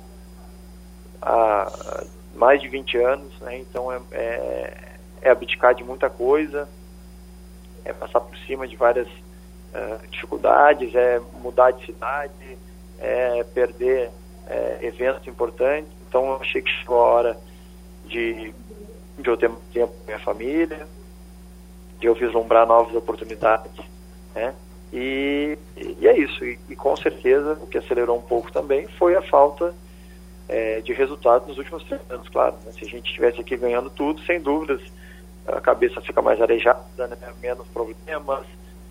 [1.21, 2.04] há
[2.36, 4.73] mais de 20 anos, né, então é, é,
[5.21, 6.67] é abdicar de muita coisa,
[7.86, 12.58] é passar por cima de várias uh, dificuldades, é mudar de cidade,
[12.99, 14.12] é perder
[14.47, 15.91] é, eventos importantes.
[16.08, 17.38] Então eu achei que chegou a hora
[18.06, 18.54] de,
[19.17, 20.88] de eu ter tempo com minha família,
[21.99, 23.71] de eu vislumbrar novas oportunidades,
[24.34, 24.56] né?
[24.91, 26.43] E, e é isso.
[26.43, 29.73] E, e, com certeza o que acelerou um pouco também foi a falta
[30.47, 32.56] é, de resultados nos últimos três anos, claro.
[32.65, 32.71] Né?
[32.71, 34.82] Se a gente estivesse aqui ganhando tudo, sem dúvidas,
[35.47, 37.17] a cabeça fica mais arejada, né?
[37.41, 38.45] menos problemas,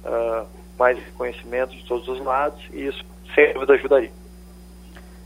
[0.04, 0.46] uh,
[0.78, 4.12] mais conhecimento de todos os lados, e isso sem dúvida ajudaria.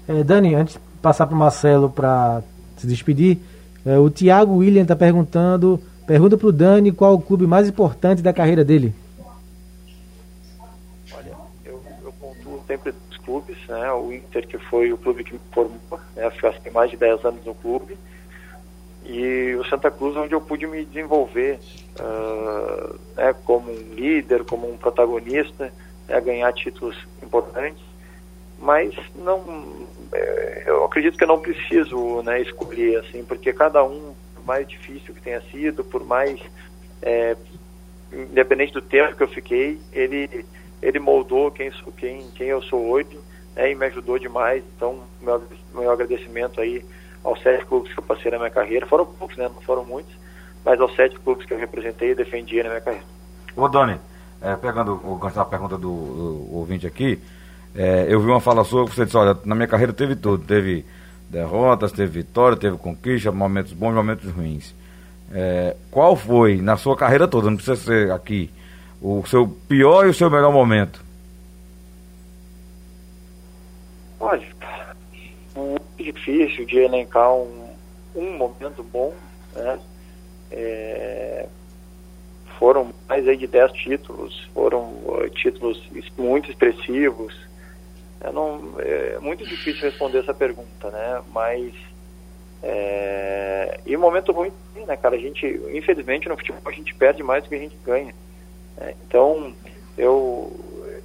[0.09, 2.43] É, Dani, antes de passar para o Marcelo para
[2.77, 3.39] se despedir,
[3.85, 8.23] é, o Thiago William está perguntando, pergunta para o Dani qual o clube mais importante
[8.23, 8.95] da carreira dele.
[11.13, 11.33] Olha,
[11.65, 13.93] eu, eu pontuo sempre dos clubes, né?
[13.93, 15.79] O Inter que foi o clube que me formou,
[16.17, 16.31] né?
[16.31, 17.97] Fiquei mais de 10 anos no clube
[19.05, 21.59] e o Santa Cruz onde eu pude me desenvolver
[21.99, 25.73] uh, né, como um líder, como um protagonista,
[26.09, 27.83] né, ganhar títulos importantes
[28.63, 34.15] mas não é, eu acredito que eu não preciso né, escolher assim porque cada um
[34.37, 36.41] por mais difícil que tenha sido por mais
[37.03, 37.37] é,
[38.13, 40.47] independente do tempo que eu fiquei ele
[40.81, 43.19] ele moldou quem sou quem quem eu sou hoje
[43.57, 44.63] né, e me ajudou demais.
[44.77, 45.43] Então meu
[45.75, 46.85] meu agradecimento aí
[47.25, 48.87] aos sete clubes que eu passei na minha carreira.
[48.87, 50.15] Foram poucos né não foram muitos
[50.65, 53.07] mas aos sete clubes que eu representei e defendi na minha carreira.
[53.57, 53.99] Ô Dani
[54.41, 57.21] é, pegando o da pergunta do, do ouvinte aqui,
[57.75, 60.45] é, eu vi uma fala sua que você disse, olha, na minha carreira teve tudo,
[60.45, 60.85] teve
[61.31, 64.75] derrotas, teve vitória, teve conquista, momentos bons, momentos ruins.
[65.33, 68.51] É, qual foi, na sua carreira toda, não precisa ser aqui,
[69.01, 71.03] o seu pior e o seu melhor momento?
[74.21, 74.47] Olha,
[75.57, 77.71] muito difícil de elencar um,
[78.15, 79.15] um momento bom,
[79.55, 79.79] né?
[80.51, 81.49] É,
[82.59, 85.83] foram mais aí de 10 títulos, foram uh, títulos
[86.17, 87.35] muito expressivos.
[88.31, 91.23] Não, é muito difícil responder essa pergunta, né?
[91.33, 91.73] Mas
[92.63, 94.53] é, e momento ruim,
[94.87, 95.17] né, cara?
[95.17, 98.15] A gente, infelizmente, no futebol a gente perde mais do que a gente ganha.
[98.77, 98.95] Né?
[99.07, 99.53] Então,
[99.99, 100.53] eu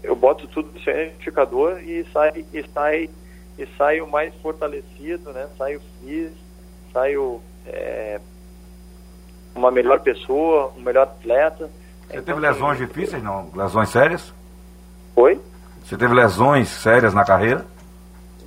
[0.03, 3.09] eu boto tudo no certificador e sai e sai
[3.57, 5.47] e saio mais fortalecido, né?
[5.57, 6.31] Saio feliz,
[6.93, 8.21] saio é,
[9.55, 11.69] uma melhor pessoa, um melhor atleta.
[12.07, 13.49] Você então, teve lesões difíceis, não?
[13.55, 14.33] Lesões sérias?
[15.15, 15.41] Oi?
[15.87, 17.65] Você teve lesões sérias na carreira?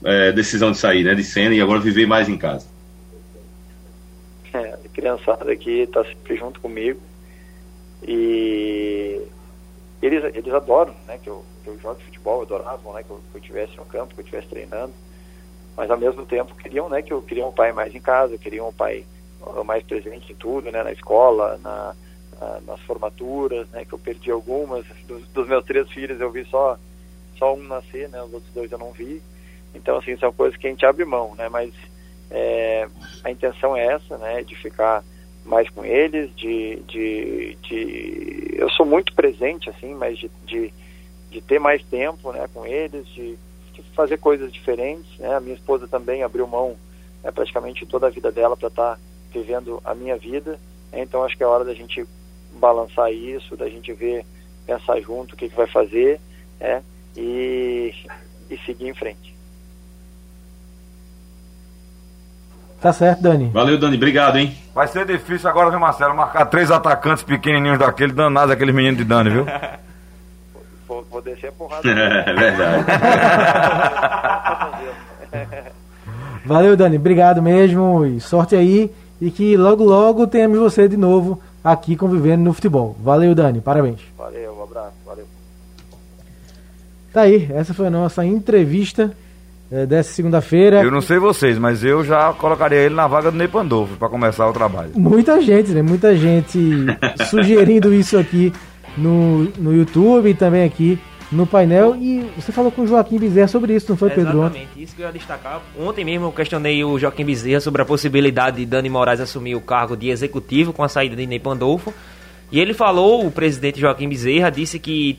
[0.03, 2.65] é, decisão de sair, né, de cena e agora viver mais em casa?
[4.53, 6.99] É, a criançada aqui tá sempre junto comigo
[8.03, 9.21] e
[10.01, 13.37] eles, eles adoram, né, que eu, que eu jogue futebol, adoravam, né, que eu, que
[13.37, 14.93] eu estivesse no campo, que eu estivesse treinando,
[15.77, 18.69] mas ao mesmo tempo queriam, né, que eu queria um pai mais em casa, queriam
[18.69, 19.05] um pai
[19.65, 21.95] mais presente em tudo, né, na escola, na,
[22.39, 24.85] na, nas formaturas, né, que eu perdi algumas.
[25.07, 26.77] Dos, dos, meus três filhos eu vi só,
[27.37, 29.21] só um nascer, né, os outros dois eu não vi.
[29.73, 31.73] Então, assim, são coisas que a gente abre mão, né, mas
[32.29, 32.87] é,
[33.23, 35.03] a intenção é essa, né, de ficar
[35.45, 40.73] mais com eles, de, de, de eu sou muito presente, assim, mas de, de,
[41.29, 43.37] de ter mais tempo, né, com eles, de,
[43.73, 46.77] de fazer coisas diferentes, né, a minha esposa também abriu mão
[47.23, 48.99] né, praticamente toda a vida dela para estar tá
[49.33, 50.59] vivendo a minha vida.
[50.93, 52.05] Então acho que é hora da gente
[52.53, 54.25] balançar isso, da gente ver,
[54.65, 56.19] pensar junto o que, que vai fazer
[56.59, 56.81] é,
[57.15, 57.93] e,
[58.49, 59.35] e seguir em frente.
[62.81, 63.49] Tá certo, Dani.
[63.49, 63.95] Valeu, Dani.
[63.95, 64.57] Obrigado, hein?
[64.73, 66.15] Vai ser difícil agora, viu, Marcelo?
[66.15, 69.45] Marcar três atacantes pequenininhos daquele, danados, aquele menino de Dani, viu?
[70.87, 71.87] vou, vou descer a porrada.
[71.87, 72.85] é verdade.
[76.43, 76.97] Valeu, Dani.
[76.97, 78.91] Obrigado mesmo e sorte aí
[79.21, 82.97] e que logo logo tenhamos você de novo aqui convivendo no futebol.
[82.99, 84.01] Valeu, Dani, parabéns.
[84.17, 85.27] Valeu, um abraço, valeu.
[87.13, 89.15] Tá aí, essa foi a nossa entrevista
[89.71, 90.83] é, dessa segunda-feira.
[90.83, 94.09] Eu não sei vocês, mas eu já colocaria ele na vaga do Ney Pandolfo para
[94.09, 94.91] começar o trabalho.
[94.95, 95.81] Muita gente, né?
[95.81, 96.59] Muita gente
[97.29, 98.51] sugerindo isso aqui
[98.97, 100.99] no, no YouTube e também aqui
[101.31, 101.95] no painel.
[101.95, 104.39] E você falou com o Joaquim Bezerra sobre isso, não foi, Pedro?
[104.39, 105.61] Exatamente, isso que eu ia destacar.
[105.79, 109.61] Ontem mesmo eu questionei o Joaquim Bezerra sobre a possibilidade de Dani Moraes assumir o
[109.61, 111.93] cargo de executivo com a saída de Ney Pandolfo.
[112.51, 115.17] E ele falou, o presidente Joaquim Bezerra disse que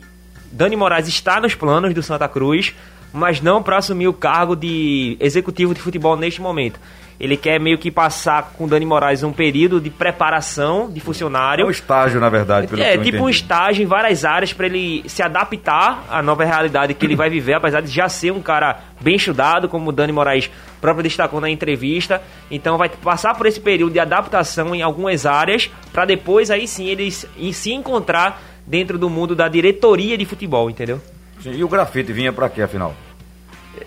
[0.52, 2.74] Dani Moraes está nos planos do Santa Cruz,
[3.12, 6.80] mas não para assumir o cargo de executivo de futebol neste momento.
[7.20, 11.62] Ele quer meio que passar com o Dani Moraes um período de preparação de funcionário.
[11.62, 12.66] É um estágio, na verdade.
[12.66, 13.22] Pelo é, tipo entendi.
[13.22, 17.30] um estágio em várias áreas para ele se adaptar à nova realidade que ele vai
[17.30, 21.40] viver, apesar de já ser um cara bem estudado, como o Dani Moraes próprio destacou
[21.40, 22.20] na entrevista.
[22.50, 26.86] Então vai passar por esse período de adaptação em algumas áreas, para depois aí sim
[26.86, 31.00] ele se encontrar dentro do mundo da diretoria de futebol, entendeu?
[31.42, 32.94] Sim, e o grafite vinha para quê, afinal?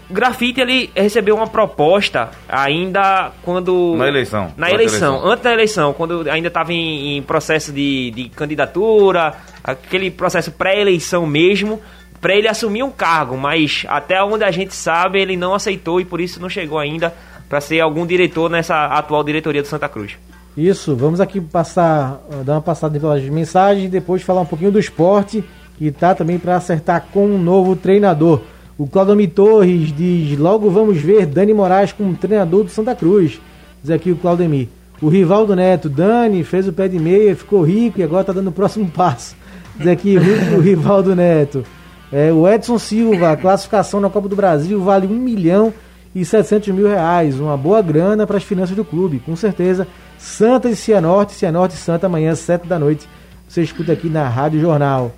[0.09, 3.95] Grafite ele recebeu uma proposta ainda quando.
[3.95, 4.51] Na eleição.
[4.57, 9.33] Na eleição, eleição, antes da eleição, quando ainda estava em, em, processo de, de candidatura,
[9.63, 11.81] aquele processo pré-eleição mesmo,
[12.19, 16.05] para ele assumir um cargo, mas até onde a gente sabe ele não aceitou e
[16.05, 17.13] por isso não chegou ainda
[17.47, 20.17] para ser algum diretor nessa atual diretoria do Santa Cruz.
[20.57, 24.79] Isso, vamos aqui passar, dar uma passada pelas mensagens e depois falar um pouquinho do
[24.79, 25.43] esporte,
[25.77, 28.41] que tá também para acertar com um novo treinador.
[28.77, 33.39] O Claudomir Torres diz: Logo vamos ver Dani Moraes como treinador do Santa Cruz.
[33.81, 34.67] Diz aqui o Claudemir.
[35.01, 38.47] O Rivaldo Neto, Dani, fez o pé de meia, ficou rico e agora tá dando
[38.47, 39.35] o próximo passo.
[39.77, 41.63] Diz aqui o Rivaldo Neto.
[42.11, 45.73] É, o Edson Silva, classificação na Copa do Brasil vale 1 milhão
[46.13, 47.39] e 700 mil reais.
[47.39, 49.87] Uma boa grana para as finanças do clube, com certeza.
[50.17, 53.07] Santa e Cianorte, Cianorte e Santa, amanhã, 7 da noite.
[53.47, 55.11] Você escuta aqui na Rádio Jornal.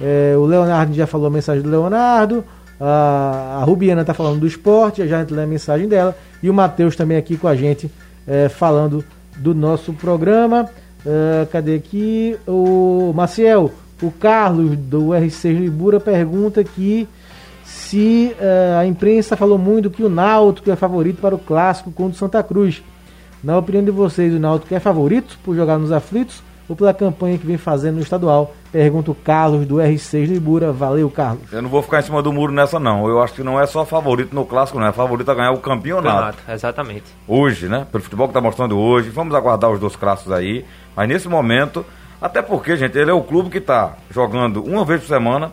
[0.00, 2.44] É, o Leonardo já falou a mensagem do Leonardo.
[2.80, 6.16] A, a Rubiana está falando do esporte, já entrou a mensagem dela.
[6.42, 7.90] E o Matheus também aqui com a gente,
[8.26, 9.04] é, falando
[9.36, 10.68] do nosso programa.
[11.04, 12.36] É, cadê aqui?
[12.46, 13.70] O Maciel,
[14.02, 17.06] o Carlos do R6 Libura pergunta aqui
[17.64, 22.14] se uh, a imprensa falou muito que o Náutico é favorito para o clássico contra
[22.14, 22.82] o Santa Cruz.
[23.44, 27.38] Na opinião de vocês, o Náutico é favorito por jogar nos aflitos ou pela campanha
[27.38, 28.54] que vem fazendo no estadual?
[28.72, 30.72] Pergunta o Carlos do R6 Libura.
[30.72, 31.52] Valeu, Carlos.
[31.52, 33.08] Eu não vou ficar em cima do muro nessa, não.
[33.08, 34.86] Eu acho que não é só favorito no clássico, não.
[34.86, 36.36] É favorito a ganhar o campeonato.
[36.36, 37.04] campeonato exatamente.
[37.26, 37.86] Hoje, né?
[37.90, 39.10] Pelo futebol que está mostrando hoje.
[39.10, 40.64] Vamos aguardar os dois clássicos aí.
[40.94, 41.84] Mas nesse momento,
[42.20, 45.52] até porque, gente, ele é o clube que está jogando uma vez por semana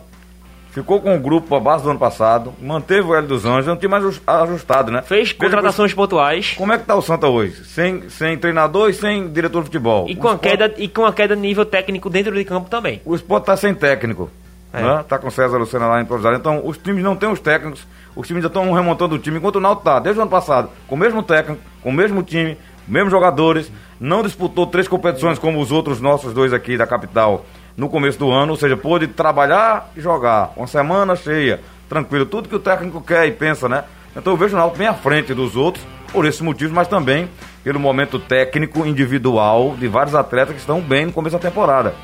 [0.80, 3.76] ficou com o grupo a base do ano passado, manteve o Hélio dos Anjos, não
[3.76, 5.02] tinha mais ajustado, né?
[5.02, 6.54] Fez contratações pontuais.
[6.56, 7.64] Como é que tá o Santa hoje?
[7.64, 10.06] Sem, sem treinador e sem diretor de futebol.
[10.08, 13.00] E com, a queda, e com a queda de nível técnico dentro de campo também.
[13.04, 14.30] O esporte tá sem técnico.
[14.72, 14.82] É.
[14.82, 15.04] Né?
[15.08, 16.36] Tá com César Lucena lá improvisado.
[16.36, 19.56] Então, os times não têm os técnicos, os times já estão remontando o time, enquanto
[19.56, 22.56] o Náutico tá, desde o ano passado, com o mesmo técnico, com o mesmo time,
[22.86, 27.44] mesmos jogadores, não disputou três competições como os outros nossos dois aqui da capital
[27.78, 30.52] no começo do ano, ou seja, pôde trabalhar e jogar.
[30.56, 33.84] Uma semana cheia, tranquilo, tudo que o técnico quer e pensa, né?
[34.16, 37.30] Então eu vejo o Náutico bem à frente dos outros, por esses motivos, mas também
[37.62, 41.94] pelo momento técnico individual de vários atletas que estão bem no começo da temporada.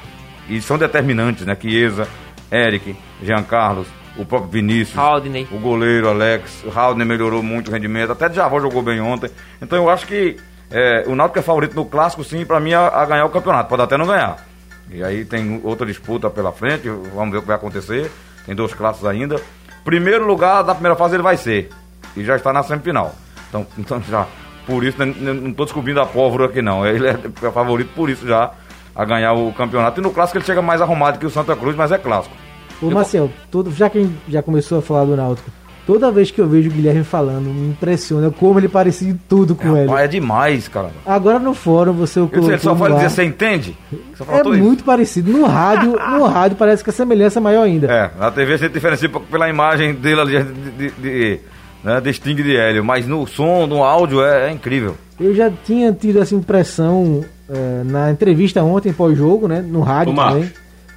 [0.49, 1.57] E são determinantes, né?
[1.61, 2.07] Chiesa,
[2.53, 5.49] Eric, Jean Carlos, o próprio Vinícius, Haldney.
[5.51, 9.29] o goleiro Alex, o Haldney melhorou muito o rendimento, até Djavan jogou bem ontem.
[9.61, 10.37] Então eu acho que
[10.71, 13.69] é, o Náutico é favorito no clássico, sim, para mim a, a ganhar o campeonato.
[13.69, 14.54] Pode até não ganhar
[14.91, 18.11] e aí tem outra disputa pela frente, vamos ver o que vai acontecer.
[18.47, 19.41] Tem dois classes ainda.
[19.85, 21.71] Primeiro lugar da primeira fase ele vai ser.
[22.17, 23.15] E já está na semifinal.
[23.49, 24.27] Então, então já,
[24.67, 26.87] por isso, né, não estou descobrindo a pólvora aqui não.
[26.87, 27.17] Ele é,
[27.51, 28.53] favorito por isso já
[28.95, 30.01] a ganhar o campeonato.
[30.01, 32.35] E no clássico ele chega mais arrumado que o Santa Cruz, mas é clássico.
[32.81, 35.51] Ô Marcel, todo, já que já começou a falar do Náutico,
[35.87, 39.55] Toda vez que eu vejo o Guilherme falando, me impressiona como ele parecia em tudo
[39.55, 39.93] com é, ele.
[39.93, 40.91] É demais, cara.
[41.05, 42.51] Agora no fórum você o colocou.
[42.51, 43.77] Ele só fala dizer, você entende?
[43.93, 44.55] é isso.
[44.55, 45.31] muito parecido.
[45.31, 47.93] No rádio, no rádio parece que a semelhança é maior ainda.
[47.93, 51.41] É, na TV gente diferencia pela imagem dele ali de, de, de,
[51.83, 54.97] né, de Sting de Hélio, mas no som, no áudio é, é incrível.
[55.21, 59.61] Eu já tinha tido essa impressão é, na entrevista ontem pós-jogo, né?
[59.61, 60.51] No rádio Ô, também.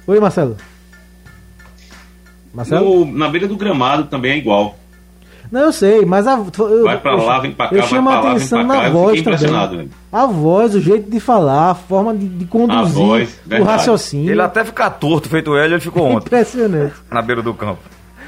[0.06, 0.56] Oi, Marcelo.
[2.58, 3.04] Marcelo?
[3.04, 4.76] No, na beira do gramado também é igual.
[5.50, 6.32] Não, eu sei, mas a.
[6.58, 9.88] Eu, vai pra lá, vem pra cá, eu chamo a atenção na cá, voz também.
[10.12, 14.30] A voz, o jeito de falar, a forma de, de conduzir voz, o raciocínio.
[14.30, 16.26] Ele até ficar torto, feito ele, ele ficou ontem.
[16.26, 16.94] impressionante.
[17.10, 17.80] na beira do campo.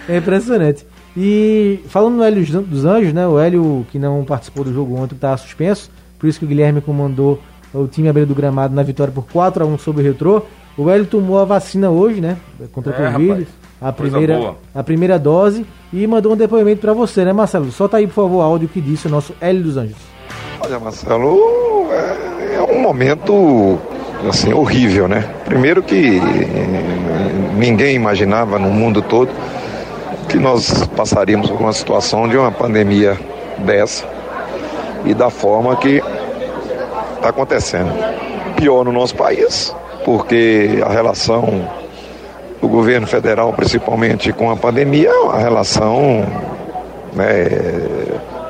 [0.09, 0.87] É impressionante.
[1.14, 3.27] E falando no Hélio dos Anjos, né?
[3.27, 6.81] O Hélio que não participou do jogo ontem está suspenso, por isso que o Guilherme
[6.81, 7.43] comandou
[7.75, 10.43] o time à beira do gramado na vitória por 4 a 1 sobre o Retrô.
[10.79, 12.38] O Hélio tomou a vacina hoje, né?
[12.73, 13.29] Contra é, o Covid.
[13.31, 17.73] Rapaz a primeira, a primeira dose e mandou um depoimento para você, né, Marcelo?
[17.73, 19.97] Solta aí, por favor, o áudio que disse o nosso Hélio dos Anjos.
[20.62, 23.79] Olha, Marcelo, é, é um momento
[24.29, 25.29] assim horrível, né?
[25.47, 26.21] Primeiro que
[27.57, 29.31] ninguém imaginava no mundo todo
[30.29, 33.19] que nós passaríamos por uma situação de uma pandemia
[33.59, 34.07] dessa
[35.05, 36.03] e da forma que
[37.16, 37.93] está acontecendo.
[38.57, 41.69] Pior no nosso país, porque a relação
[42.61, 46.25] do governo federal, principalmente com a pandemia, é uma relação
[47.15, 47.48] né,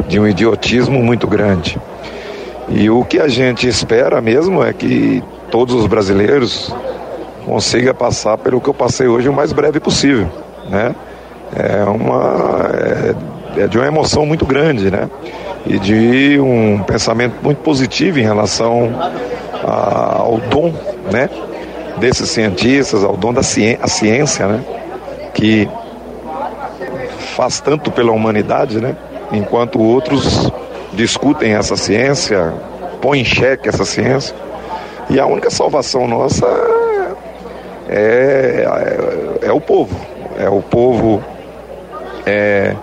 [0.09, 1.79] de um idiotismo muito grande.
[2.69, 6.75] E o que a gente espera mesmo é que todos os brasileiros
[7.45, 10.29] consigam passar pelo que eu passei hoje o mais breve possível,
[10.69, 10.95] né?
[11.57, 12.71] É uma
[13.57, 15.11] é, é de uma emoção muito grande, né?
[15.67, 18.93] E de um pensamento muito positivo em relação
[19.65, 20.73] a, ao dom,
[21.11, 21.29] né?
[22.01, 24.65] Desses cientistas, ao dom da ciência, ciência né?
[25.35, 25.69] que
[27.37, 28.97] faz tanto pela humanidade, né?
[29.33, 30.51] Enquanto outros
[30.93, 32.53] discutem essa ciência,
[33.01, 34.35] põem em xeque essa ciência.
[35.09, 36.47] E a única salvação nossa
[37.89, 38.67] é,
[39.43, 39.95] é, é o povo.
[40.39, 41.23] É o povo
[42.27, 42.75] é,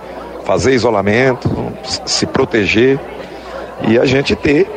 [0.45, 1.49] fazer isolamento,
[2.05, 2.99] se proteger
[3.87, 4.69] e a gente ter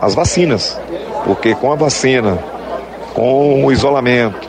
[0.00, 0.80] as vacinas.
[1.24, 2.38] Porque com a vacina,
[3.16, 4.46] com o isolamento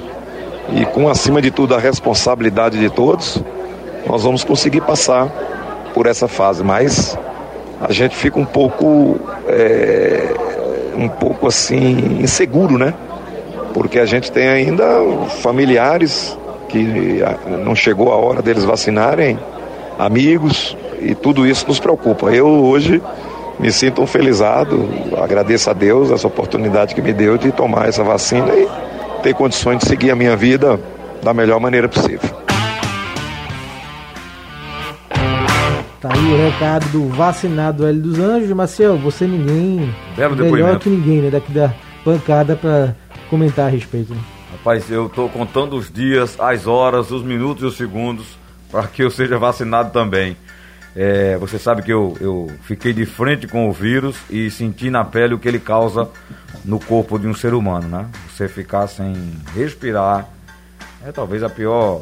[0.73, 3.41] e com, acima de tudo, a responsabilidade de todos,
[4.05, 5.29] nós vamos conseguir passar
[5.93, 6.65] por essa fase.
[6.65, 7.17] Mas
[7.79, 10.33] a gente fica um pouco, é,
[10.97, 12.93] um pouco assim, inseguro, né?
[13.73, 14.85] Porque a gente tem ainda
[15.41, 16.37] familiares
[16.67, 17.23] que
[17.63, 19.39] não chegou a hora deles vacinarem,
[19.97, 22.31] amigos, e tudo isso nos preocupa.
[22.31, 23.01] Eu hoje
[23.59, 24.87] me sinto um felizado,
[25.21, 28.67] agradeço a Deus essa oportunidade que me deu de tomar essa vacina e
[29.23, 30.79] ter condições de seguir a minha vida
[31.23, 32.29] da melhor maneira possível.
[35.99, 38.51] Tá aí o recado do vacinado Hélio dos Anjos.
[38.51, 40.79] Marcel, você é ninguém Belo melhor depoimento.
[40.81, 41.29] que ninguém, né?
[41.31, 41.73] Daqui da
[42.05, 42.93] bancada pra
[43.31, 44.13] comentar a respeito.
[44.13, 44.19] Né?
[44.51, 48.37] Rapaz, eu tô contando os dias, as horas, os minutos e os segundos
[48.71, 50.37] para que eu seja vacinado também.
[50.99, 55.05] É, você sabe que eu, eu fiquei de frente com o vírus e senti na
[55.05, 56.09] pele o que ele causa
[56.65, 58.09] no corpo de um ser humano, né?
[58.27, 59.13] Você ficar sem
[59.53, 60.27] respirar
[61.05, 62.01] é talvez a pior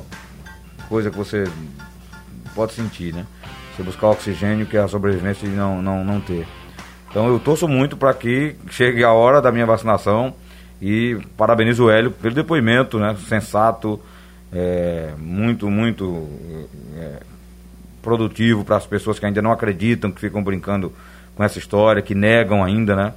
[0.88, 1.44] coisa que você
[2.56, 3.26] pode sentir, né?
[3.76, 6.48] Você buscar oxigênio que é a sobrevivência de não, não, não ter.
[7.10, 10.34] Então eu torço muito para que chegue a hora da minha vacinação
[10.82, 13.14] e parabenizo o Hélio pelo depoimento, né?
[13.28, 14.00] Sensato,
[14.54, 16.30] é, muito, muito
[16.96, 17.35] é,
[18.06, 20.94] produtivo para as pessoas que ainda não acreditam, que ficam brincando
[21.36, 23.14] com essa história, que negam ainda, né?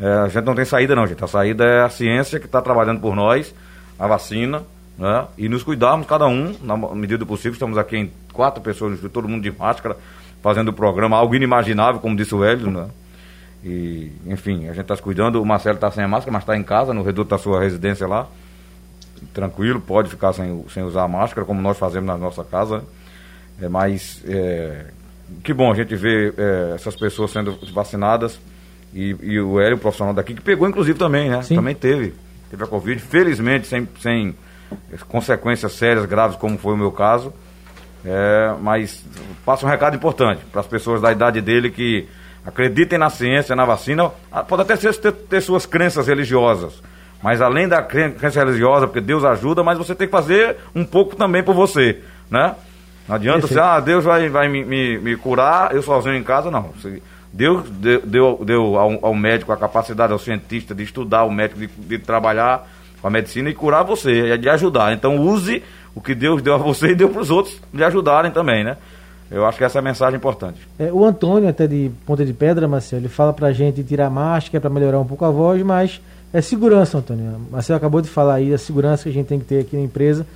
[0.00, 1.22] É, a gente não tem saída não, gente.
[1.22, 3.54] A saída é a ciência que está trabalhando por nós,
[3.96, 4.64] a vacina,
[4.98, 5.26] né?
[5.38, 7.52] E nos cuidarmos cada um, na medida do possível.
[7.52, 9.96] Estamos aqui em quatro pessoas, todo mundo de máscara,
[10.42, 12.88] fazendo o programa, algo inimaginável, como disse o Hélio, né?
[13.64, 15.40] E, enfim, a gente está se cuidando.
[15.40, 18.08] O Marcelo está sem a máscara, mas está em casa, no reduto da sua residência
[18.08, 18.26] lá.
[19.32, 22.78] Tranquilo, pode ficar sem, sem usar a máscara, como nós fazemos na nossa casa.
[22.78, 22.82] né?
[23.62, 24.86] É, mas é,
[25.44, 28.38] que bom a gente ver é, essas pessoas sendo vacinadas.
[28.92, 31.42] E, e o Hélio, profissional daqui, que pegou inclusive também, né?
[31.42, 31.54] Sim.
[31.54, 32.12] Também teve.
[32.50, 34.34] Teve a Covid, felizmente, sem, sem
[35.08, 37.32] consequências sérias, graves, como foi o meu caso.
[38.04, 39.04] É, mas
[39.46, 42.06] passa um recado importante para as pessoas da idade dele que
[42.44, 44.10] acreditem na ciência, na vacina.
[44.30, 46.82] Ah, Pode até ser, ter, ter suas crenças religiosas,
[47.22, 50.84] mas além da cren- crença religiosa, porque Deus ajuda, mas você tem que fazer um
[50.84, 52.56] pouco também por você, né?
[53.08, 56.50] Não adianta você, ah, Deus vai, vai me, me, me curar, eu sozinho em casa,
[56.50, 56.70] não.
[57.32, 61.60] Deus deu, deu, deu ao, ao médico a capacidade, ao cientista, de estudar, o médico
[61.60, 62.68] de, de trabalhar
[63.00, 64.92] com a medicina e curar você, de ajudar.
[64.92, 65.62] Então use
[65.94, 68.76] o que Deus deu a você e deu para os outros de ajudarem também, né?
[69.30, 70.60] Eu acho que essa é a mensagem importante.
[70.78, 74.10] É, o Antônio, até de Ponta de Pedra, Marcelo, ele fala pra gente tirar a
[74.10, 76.02] máscara para melhorar um pouco a voz, mas
[76.34, 77.40] é segurança, Antônio.
[77.50, 79.82] Marcelo acabou de falar aí a segurança que a gente tem que ter aqui na
[79.82, 80.26] empresa.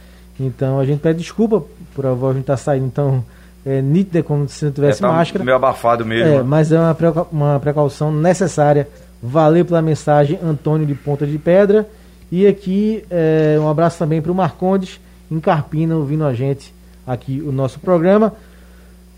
[0.40, 1.62] Então a gente pede desculpa
[1.96, 3.24] por a voz não estar saindo tão
[3.64, 5.44] é, nítida como se não tivesse é, tá máscara.
[5.44, 6.34] meio abafado mesmo.
[6.34, 8.86] É, mas é uma, precau- uma precaução necessária.
[9.22, 11.88] Valeu pela mensagem, Antônio de Ponta de Pedra.
[12.30, 16.72] E aqui é, um abraço também para o Marcondes, em Carpina, ouvindo a gente
[17.06, 18.32] aqui o nosso programa.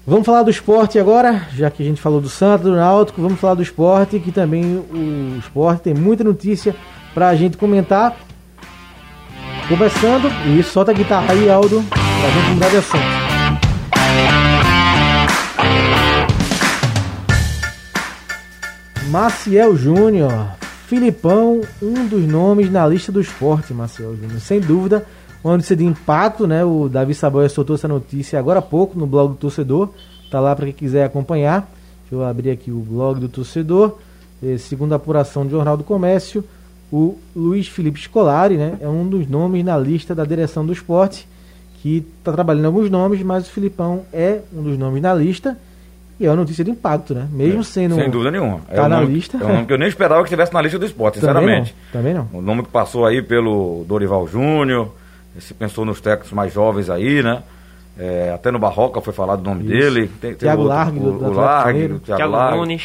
[0.07, 3.39] Vamos falar do esporte agora, já que a gente falou do Santos, do Náutico, vamos
[3.39, 6.75] falar do esporte, que também o esporte tem muita notícia
[7.13, 8.17] para a gente comentar.
[9.69, 11.85] Começando, e solta a guitarra aí, Aldo,
[12.21, 13.05] pra gente mudar de assunto.
[19.11, 20.49] Maciel Júnior,
[20.87, 24.41] Filipão, um dos nomes na lista do esporte, Maciel Júnior.
[24.41, 25.07] Sem dúvida,
[25.43, 26.65] uma notícia de impacto, né?
[26.65, 29.91] O Davi Saboia soltou essa notícia agora há pouco no blog do torcedor.
[30.31, 31.71] Tá lá para quem quiser acompanhar.
[32.03, 33.97] Deixa eu abrir aqui o blog do torcedor.
[34.43, 36.45] Eh, segundo a apuração do Jornal do Comércio,
[36.93, 38.77] o Luiz Felipe Scolari, né?
[38.81, 41.27] É um dos nomes na lista da direção do esporte,
[41.83, 45.57] que está trabalhando alguns nomes, mas o Filipão é um dos nomes na lista.
[46.21, 47.29] E é uma notícia de impacto, né?
[47.31, 47.95] Mesmo sendo.
[47.95, 48.61] Sem dúvida nenhuma.
[48.75, 49.39] Tá um na nome, lista.
[49.41, 51.75] É um nome que eu nem esperava que estivesse na lista do esporte, Também sinceramente.
[51.85, 52.29] não, também não.
[52.33, 54.93] O nome que passou aí pelo Dorival Júnior,
[55.39, 57.45] se pensou nos técnicos mais jovens aí, né?
[57.97, 59.71] É, até no Barroca foi falado o nome Isso.
[59.73, 60.09] dele.
[60.21, 62.59] Tem, tem Thiago outro, Largue, do- o, do o Largue, o Thiago, Thiago Largue.
[62.59, 62.83] Nunes.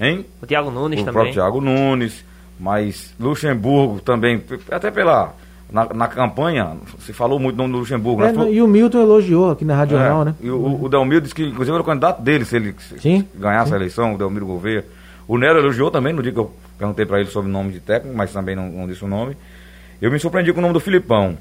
[0.00, 0.26] Hein?
[0.40, 1.12] O Thiago Nunes o também.
[1.12, 2.24] próprio Thiago Nunes,
[2.60, 4.40] mas Luxemburgo também,
[4.70, 5.34] até pela.
[5.70, 8.22] Na, na campanha, se falou muito do nome do Luxemburgo.
[8.22, 8.34] É, né?
[8.34, 10.34] Falou- e o Milton elogiou aqui na Rádio é, Jornal, né?
[10.40, 13.26] E o, o Delmiro disse que, inclusive, era o candidato dele, se ele se Sim,
[13.34, 13.74] ganhasse sim.
[13.74, 14.84] a eleição, o Delmiro Gouveia.
[15.26, 17.80] O Nero elogiou também, no dia que eu perguntei para ele sobre o nome de
[17.80, 19.36] técnico, mas também não, não disse o nome.
[20.00, 21.36] Eu me surpreendi com o nome do Filipão.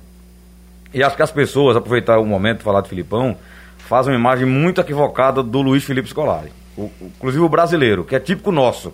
[0.91, 3.37] E acho que as pessoas, aproveitar o momento de falar de Filipão,
[3.77, 6.51] faz uma imagem muito equivocada do Luiz Felipe Scolari.
[6.75, 8.91] O, inclusive o brasileiro, que é típico nosso,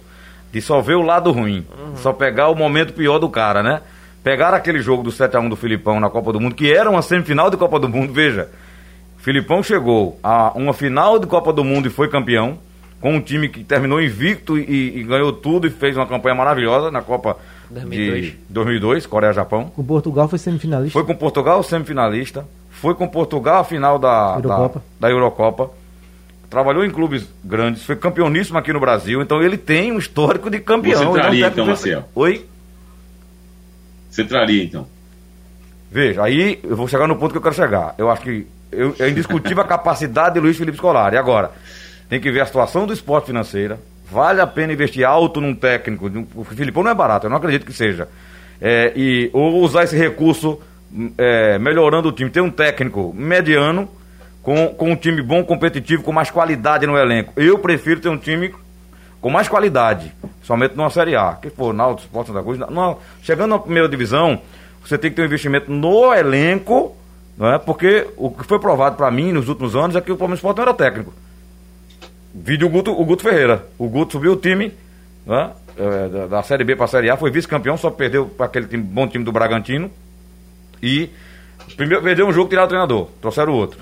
[0.51, 1.65] de só ver o lado ruim,
[1.95, 3.81] só pegar o momento pior do cara, né?
[4.23, 7.49] Pegaram aquele jogo do 7x1 do Filipão na Copa do Mundo, que era uma semifinal
[7.49, 8.49] de Copa do Mundo, veja.
[9.17, 12.57] Filipão chegou a uma final de Copa do Mundo e foi campeão,
[12.99, 16.91] com um time que terminou invicto e, e ganhou tudo e fez uma campanha maravilhosa
[16.91, 17.37] na Copa
[17.69, 18.25] 2002.
[18.25, 19.71] de 2002, Coreia-Japão.
[19.75, 20.93] Com Portugal foi semifinalista.
[20.93, 24.79] Foi com Portugal semifinalista, foi com Portugal a final da Eurocopa.
[24.99, 25.71] da, da Eurocopa.
[26.49, 30.59] Trabalhou em clubes grandes, foi campeoníssimo aqui no Brasil, então ele tem um histórico de
[30.59, 30.97] campeão.
[30.99, 31.65] Você ele traria, técnico então.
[31.65, 32.03] Marcel?
[32.13, 32.45] Oi?
[34.11, 34.85] Você traria, então.
[35.89, 37.95] Veja, aí eu vou chegar no ponto que eu quero chegar.
[37.97, 41.17] Eu acho que eu, é indiscutível a capacidade de Luiz Felipe Scolari.
[41.17, 41.51] Agora,
[42.09, 43.79] tem que ver a situação do esporte financeira.
[44.11, 46.11] Vale a pena investir alto num técnico.
[46.35, 48.09] O Filipão não é barato, eu não acredito que seja.
[48.59, 50.59] É, e, ou usar esse recurso
[51.17, 52.29] é, melhorando o time.
[52.29, 53.89] Ter um técnico mediano,
[54.41, 57.33] com, com um time bom, competitivo, com mais qualidade no elenco.
[57.37, 58.53] Eu prefiro ter um time
[59.21, 60.11] com mais qualidade,
[60.43, 61.37] somente numa Série A.
[61.41, 62.59] Que for Náutico, Sport Santa Cruz.
[63.21, 64.41] chegando na primeira divisão,
[64.83, 66.95] você tem que ter um investimento no elenco,
[67.37, 67.59] não é?
[67.59, 70.57] porque o que foi provado para mim nos últimos anos é que o Palmeiras Sport
[70.57, 71.13] não era técnico.
[72.33, 73.65] Vídeo o Guto, o Guto Ferreira.
[73.77, 74.73] O Guto subiu o time
[75.25, 75.51] né?
[76.11, 78.83] da, da Série B para a Série A, foi vice-campeão, só perdeu para aquele time-
[78.83, 79.91] bom time do Bragantino.
[80.81, 81.09] E
[81.75, 83.79] primeiro perdeu um jogo, tiraram o treinador, trouxeram o outro.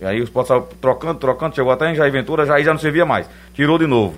[0.00, 0.48] E aí o Sport
[0.80, 3.26] trocando, trocando, chegou até em Jair Ventura, Jair já não servia mais.
[3.54, 4.16] Tirou de novo.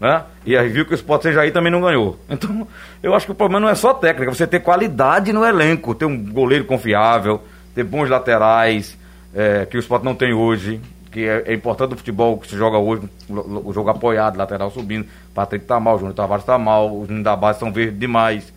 [0.00, 0.22] Né?
[0.44, 2.18] E aí viu que o Sport sem Jair também não ganhou.
[2.28, 2.66] Então,
[3.02, 6.04] eu acho que o problema não é só técnica, você ter qualidade no elenco, ter
[6.04, 7.42] um goleiro confiável,
[7.74, 8.96] ter bons laterais,
[9.34, 10.80] é, que o Sport não tem hoje,
[11.10, 14.70] que é, é importante do futebol que se joga hoje, o, o jogo apoiado, lateral
[14.70, 15.06] subindo.
[15.34, 18.52] Patrick tá mal, o Júnior Tavares tá mal, os meninos da base são verdes demais.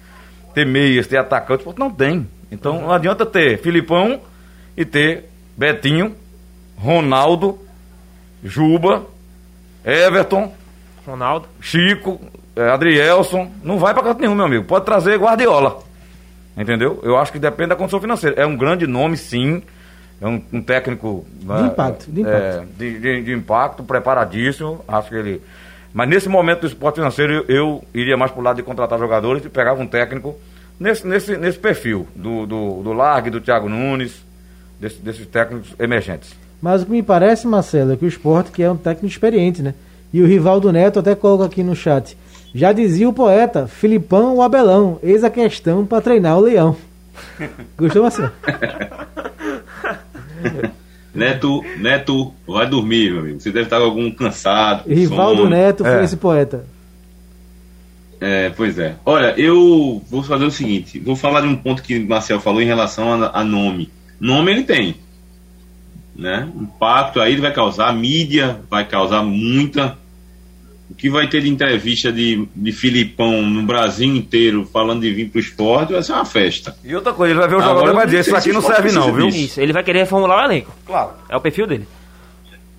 [0.54, 2.28] Ter meias, ter atacantes, o Sport não tem.
[2.52, 4.20] Então não adianta ter Filipão
[4.76, 6.16] e ter Betinho,
[6.78, 7.60] Ronaldo,
[8.44, 9.06] Juba,
[9.86, 10.54] Everton,
[11.06, 11.48] Ronaldo.
[11.62, 12.20] Chico,
[12.56, 14.66] eh, Adrielson, não vai pra canto nenhum, meu amigo.
[14.66, 15.80] Pode trazer Guardiola.
[16.58, 17.00] Entendeu?
[17.04, 18.36] Eu acho que depende da condição financeira.
[18.42, 19.62] É um grande nome, sim.
[20.22, 21.26] É um, um técnico.
[21.42, 22.68] né, impacto, de é, impacto.
[22.78, 24.84] de, de- de impacto, preparadíssimo.
[24.88, 25.42] Acho que ele.
[25.94, 29.44] Mas nesse momento do esporte financeiro, eu, eu iria mais pro lado de contratar jogadores
[29.46, 30.36] e pegava um técnico
[30.80, 34.22] nesse, nesse, nesse perfil do, do, do Largue, do Thiago Nunes,
[34.80, 36.36] desse- desses técnicos emergentes.
[36.62, 39.62] Mas o que me parece, Marcelo, é que o esporte que é um técnico experiente,
[39.62, 39.74] né?
[40.14, 42.18] E o Rivaldo Neto até coloca aqui no chat.
[42.54, 46.76] Já dizia o poeta, Filipão o Abelão, eis a questão para treinar o leão.
[47.78, 48.32] Gostou, Marcelo?
[51.14, 53.40] Neto, Neto, vai dormir, meu amigo.
[53.40, 54.84] Você deve estar com algum cansado.
[54.84, 55.50] com Rivaldo sono.
[55.50, 56.04] Neto foi É.
[56.04, 56.66] esse poeta.
[58.22, 58.96] É, pois é.
[59.06, 62.62] Olha, eu vou fazer o seguinte: vou falar de um ponto que o Marcel falou
[62.62, 63.90] em relação a, a nome.
[64.20, 64.96] Nome ele tem.
[66.20, 66.52] Né?
[66.54, 69.98] Impacto aí vai causar, mídia vai causar muita.
[70.90, 75.30] O que vai ter de entrevista de, de Filipão no Brasil inteiro falando de vir
[75.30, 76.76] pro esporte vai ser uma festa.
[76.84, 78.64] E outra coisa, ele vai ver o jogador e vai dizer: Isso aqui não o
[78.64, 79.28] serve, não, viu?
[79.28, 79.46] disso.
[79.46, 80.76] Isso, ele vai querer reformular o elenco.
[80.86, 81.12] Claro.
[81.30, 81.88] É o perfil dele.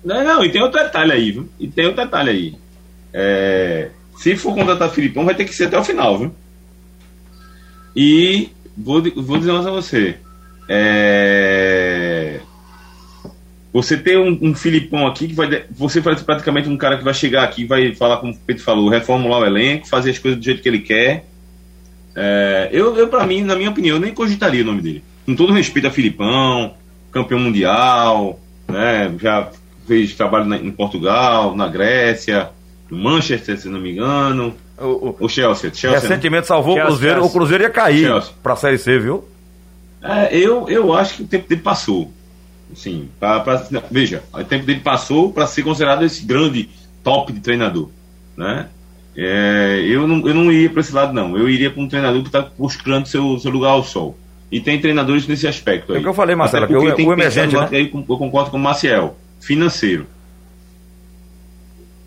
[0.05, 1.49] Não, não, e tem outro detalhe aí, viu?
[1.59, 2.55] E tem outro detalhe aí.
[3.11, 6.31] É, se for contratar Filipão, vai ter que ser até o final, viu?
[7.95, 10.17] E vou, vou dizer uma coisa a você.
[10.69, 12.10] É,
[13.73, 15.63] você ter um, um Filipão aqui que vai.
[15.71, 18.63] Você vai ser praticamente um cara que vai chegar aqui, vai falar, como o Pedro
[18.63, 21.25] falou, reformular o elenco, fazer as coisas do jeito que ele quer.
[22.15, 25.03] É, eu, eu, pra mim, na minha opinião, eu nem cogitaria o nome dele.
[25.25, 26.73] Com todo respeito a Filipão,
[27.11, 29.13] campeão mundial, né?
[29.19, 29.49] Já
[29.87, 32.49] fez trabalho na- em Portugal, na Grécia,
[32.89, 34.53] no Manchester, se não me engano.
[34.77, 35.91] O- o- O Chelsea, Chelsea.
[35.91, 35.99] né?
[36.07, 37.15] Recentemente salvou Chelsea, o Cruzeiro.
[37.15, 37.29] Chelsea.
[37.29, 38.31] O Cruzeiro ia cair Chelsea.
[38.43, 39.23] pra Série C, viu?
[40.03, 42.11] É, eu, eu acho que o tempo dele passou.
[42.75, 46.69] Sim, pra, pra- veja, o tempo dele passou para ser considerado esse grande
[47.03, 47.89] top de treinador,
[48.37, 48.67] né?
[49.15, 51.37] É, eu, não, eu não iria para esse lado, não.
[51.37, 54.17] Eu iria para um treinador que está buscando seu, seu lugar ao sol.
[54.49, 55.97] E tem treinadores nesse aspecto aí.
[55.97, 57.77] É o que eu falei, Marcelo, que o- tem o pensar emergente, né?
[57.77, 59.17] aí Eu concordo com o Maciel.
[59.41, 60.05] Financeiro.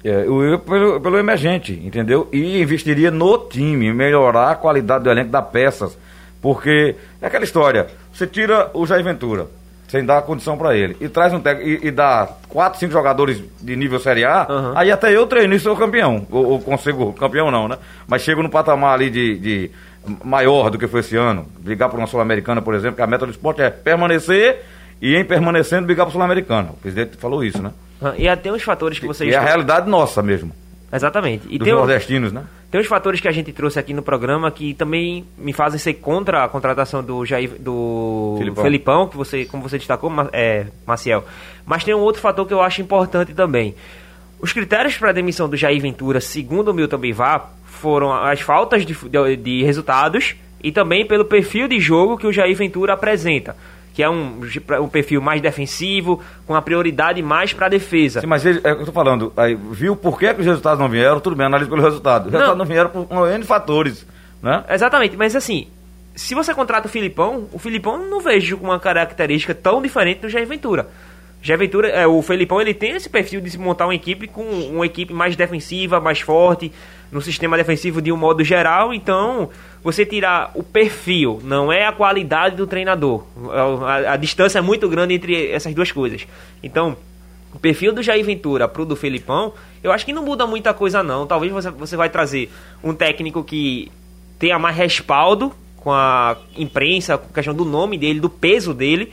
[0.02, 2.28] É, eu ia pelo, pelo emergente, entendeu?
[2.32, 5.96] E investiria no time, melhorar a qualidade do elenco das peças.
[6.42, 9.46] Porque é aquela história: você tira o Jair Ventura,
[9.95, 13.40] sem dar condição pra ele, e traz um técnico e, e dá quatro, cinco jogadores
[13.61, 14.72] de nível Série A, Aham.
[14.74, 16.26] aí até eu treino e sou campeão.
[16.32, 17.78] Ou, ou consigo, campeão não, né?
[18.09, 19.70] Mas chego no patamar ali de, de
[20.24, 21.47] maior do que foi esse ano.
[21.61, 24.62] Brigar por uma Sul-Americana, por exemplo, que a meta do esporte é permanecer
[25.01, 26.70] e em permanecendo brigar por Sul-Americana.
[26.70, 27.70] O presidente falou isso, né?
[28.03, 29.30] Ah, E até uns fatores que vocês.
[29.30, 30.51] E é a realidade nossa mesmo,
[30.92, 31.47] Exatamente.
[31.49, 32.42] E dos tem, um- nordestinos, né?
[32.75, 35.95] Tem os fatores que a gente trouxe aqui no programa que também me fazem ser
[35.95, 38.64] contra a contratação do Jair, do Filipão.
[38.64, 41.25] Felipão, que você, como você destacou, é, Maciel.
[41.64, 43.77] Mas tem um outro fator que eu acho importante também.
[44.41, 48.85] Os critérios para a demissão do Jair Ventura, segundo o Milton Bivar, foram as faltas
[48.85, 53.57] de, de- de resultados e também pelo perfil de jogo que o Jair Ventura apresenta,
[53.95, 54.40] que é um,
[54.80, 58.20] um perfil mais defensivo, com a prioridade mais para a defesa.
[58.20, 59.32] Sim, mas ele, é o que eu tô falando.
[59.36, 61.20] Aí, viu por que, que os resultados não vieram?
[61.20, 62.26] Tudo bem, analisa pelo resultado.
[62.26, 62.40] Os Não.
[62.40, 64.05] resultados não vieram por um N fatores.
[64.42, 64.64] Né?
[64.68, 65.68] Exatamente, mas assim,
[66.14, 70.28] se você contrata o Filipão, o Filipão não vejo com uma característica tão diferente do
[70.28, 70.88] Jair Ventura.
[71.40, 74.42] Jair Ventura, é, o Felipão, ele tem esse perfil de se montar uma equipe com
[74.42, 76.72] uma equipe mais defensiva, mais forte,
[77.14, 79.48] no sistema defensivo de um modo geral, então
[79.82, 83.24] você tirar o perfil, não é a qualidade do treinador.
[83.50, 83.60] A,
[84.10, 86.26] a- a distância é muito grande entre essas duas coisas.
[86.62, 86.96] Então,
[87.54, 89.52] o perfil do Jair Ventura pro do Felipão,
[89.82, 91.24] eu acho que não muda muita coisa não.
[91.24, 92.50] Talvez você, você vai trazer
[92.82, 93.92] um técnico que
[94.38, 99.12] tenha mais respaldo com a imprensa, com a questão do nome dele, do peso dele,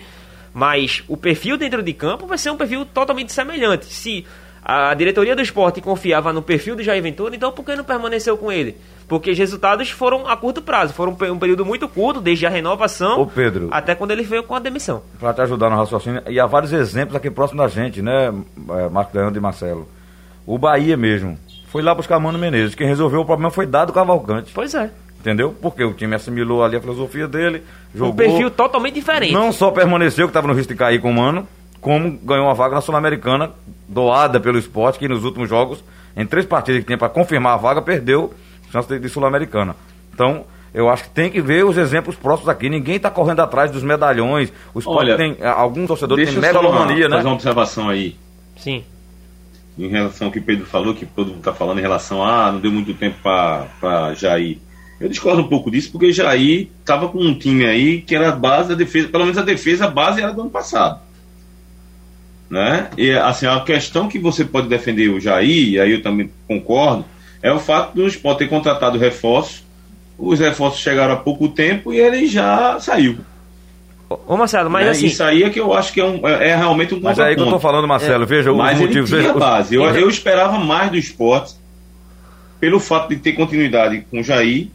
[0.53, 3.85] mas o perfil dentro de campo vai ser um perfil totalmente semelhante.
[3.85, 4.25] Se
[4.63, 8.37] a diretoria do esporte confiava no perfil do Jair Ventura, então por que não permaneceu
[8.37, 8.77] com ele?
[9.07, 12.49] Porque os resultados foram a curto prazo, foram um pe- período muito curto, desde a
[12.49, 13.67] renovação Ô, Pedro.
[13.71, 15.01] até quando ele veio com a demissão.
[15.19, 16.21] Pra te ajudar no raciocínio.
[16.29, 18.31] E há vários exemplos aqui próximo da gente, né,
[18.69, 19.87] é, Marco Leandro e Marcelo?
[20.45, 21.37] O Bahia mesmo.
[21.67, 22.75] Foi lá buscar Mano Menezes.
[22.75, 24.51] Quem resolveu o problema foi dado Cavalcante.
[24.53, 24.89] Pois é.
[25.19, 25.55] Entendeu?
[25.61, 28.11] Porque o time assimilou ali a filosofia dele, jogou.
[28.13, 29.33] Um perfil totalmente diferente.
[29.33, 31.47] Não só permaneceu, que estava no risco de cair com o Mano,
[31.81, 33.51] como ganhou uma vaga na Sul-Americana,
[33.89, 35.83] doada pelo esporte, que nos últimos jogos,
[36.15, 38.33] em três partidas que tinha para confirmar a vaga, perdeu
[38.71, 39.75] chance de, de Sul-Americana.
[40.13, 42.69] Então, eu acho que tem que ver os exemplos próximos aqui.
[42.69, 44.53] Ninguém está correndo atrás dos medalhões.
[44.73, 45.37] O esporte Olha, tem.
[45.43, 47.29] Alguns torcedores Deixa têm megalomania, fazer né?
[47.29, 48.15] uma observação aí.
[48.55, 48.83] Sim.
[49.77, 52.47] em relação ao que o Pedro falou, que todo mundo está falando em relação a
[52.47, 54.59] ah, não deu muito tempo para Jair.
[54.99, 58.35] Eu discordo um pouco disso, porque Jair estava com um time aí que era a
[58.35, 61.01] base da defesa, pelo menos a defesa, base era do ano passado.
[62.51, 62.89] Né?
[62.97, 67.05] E assim, a questão que você pode defender o Jair, e aí eu também concordo,
[67.41, 69.63] é o fato do Sport ter contratado reforços,
[70.19, 73.17] os reforços chegaram há pouco tempo e ele já saiu.
[74.27, 74.91] Ô, Marcelo, mas né?
[74.91, 75.05] assim.
[75.05, 77.23] Isso aí é que eu acho que é, um- é- é realmente um Mas é
[77.23, 78.25] aí que eu tô falando, Marcelo.
[78.25, 79.09] Veja Mas os ele motivos.
[79.09, 79.73] tinha veja base.
[79.75, 81.53] Eu, eu esperava mais do esporte
[82.59, 84.67] pelo fato de ter continuidade com o Jair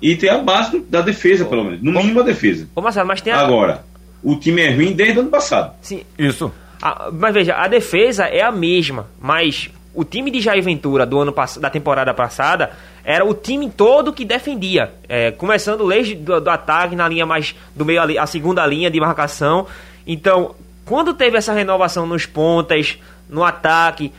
[0.00, 1.82] e ter a base do- da defesa, pelo menos.
[1.82, 2.68] No mínimo a defesa.
[2.76, 3.40] Ô Marcelo, mas tem a.
[3.40, 3.84] Agora,
[4.22, 5.74] o time é ruim desde o ano passado.
[5.82, 6.52] Sim, Isso.
[6.80, 11.18] A- mas veja, a defesa é a mesma, mas o time de Jair Ventura do
[11.18, 12.70] ano da temporada passada
[13.02, 14.92] era o time todo que defendia.
[15.08, 18.90] É, começando desde do, do ataque na linha mais do meio ali, a segunda linha
[18.90, 19.66] de marcação.
[20.06, 20.54] Então,
[20.84, 22.98] quando teve essa renovação nos pontas,
[23.28, 24.12] no ataque,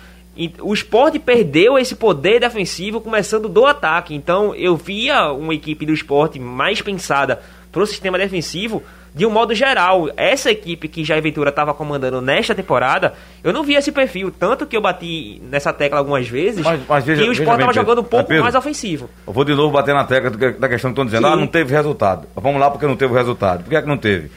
[0.61, 4.13] o esporte perdeu esse poder defensivo começando do ataque.
[4.13, 7.41] Então eu via uma equipe do esporte mais pensada
[7.71, 8.83] pro sistema defensivo
[9.17, 10.09] de um modo geral.
[10.15, 13.13] Essa equipe que Jair Ventura estava comandando nesta temporada,
[13.43, 14.31] eu não via esse perfil.
[14.31, 17.73] Tanto que eu bati nessa tecla algumas vezes Mas- mas veja- que o bem, estava
[17.73, 18.43] jogando um pouco Pedro.
[18.43, 19.09] mais ofensivo.
[19.25, 21.27] Eu vou de novo bater na tecla da questão que estão dizendo.
[21.27, 21.33] Sim.
[21.33, 22.27] Ah, não teve resultado.
[22.35, 23.63] Vamos lá porque não teve resultado.
[23.63, 24.29] Por que é que não teve?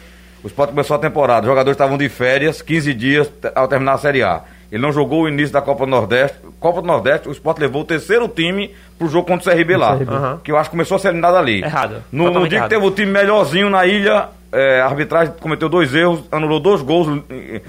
[0.42, 3.98] O Sport começou a temporada, os jogadores estavam de férias, 15 dias ao terminar a
[3.98, 4.40] Série A.
[4.72, 6.38] Ele não jogou o início da Copa do Nordeste.
[6.60, 9.96] Copa do Nordeste, o Sport levou o terceiro time pro jogo contra o CRB lá.
[9.98, 10.12] CRB.
[10.14, 10.40] Aham.
[10.44, 11.60] Que eu acho que começou a ser eliminado ali.
[11.62, 12.02] Errado.
[12.12, 12.68] No, no dia errado.
[12.70, 16.82] que teve o time melhorzinho na ilha, é, a arbitragem cometeu dois erros, anulou dois
[16.82, 17.60] gols eh,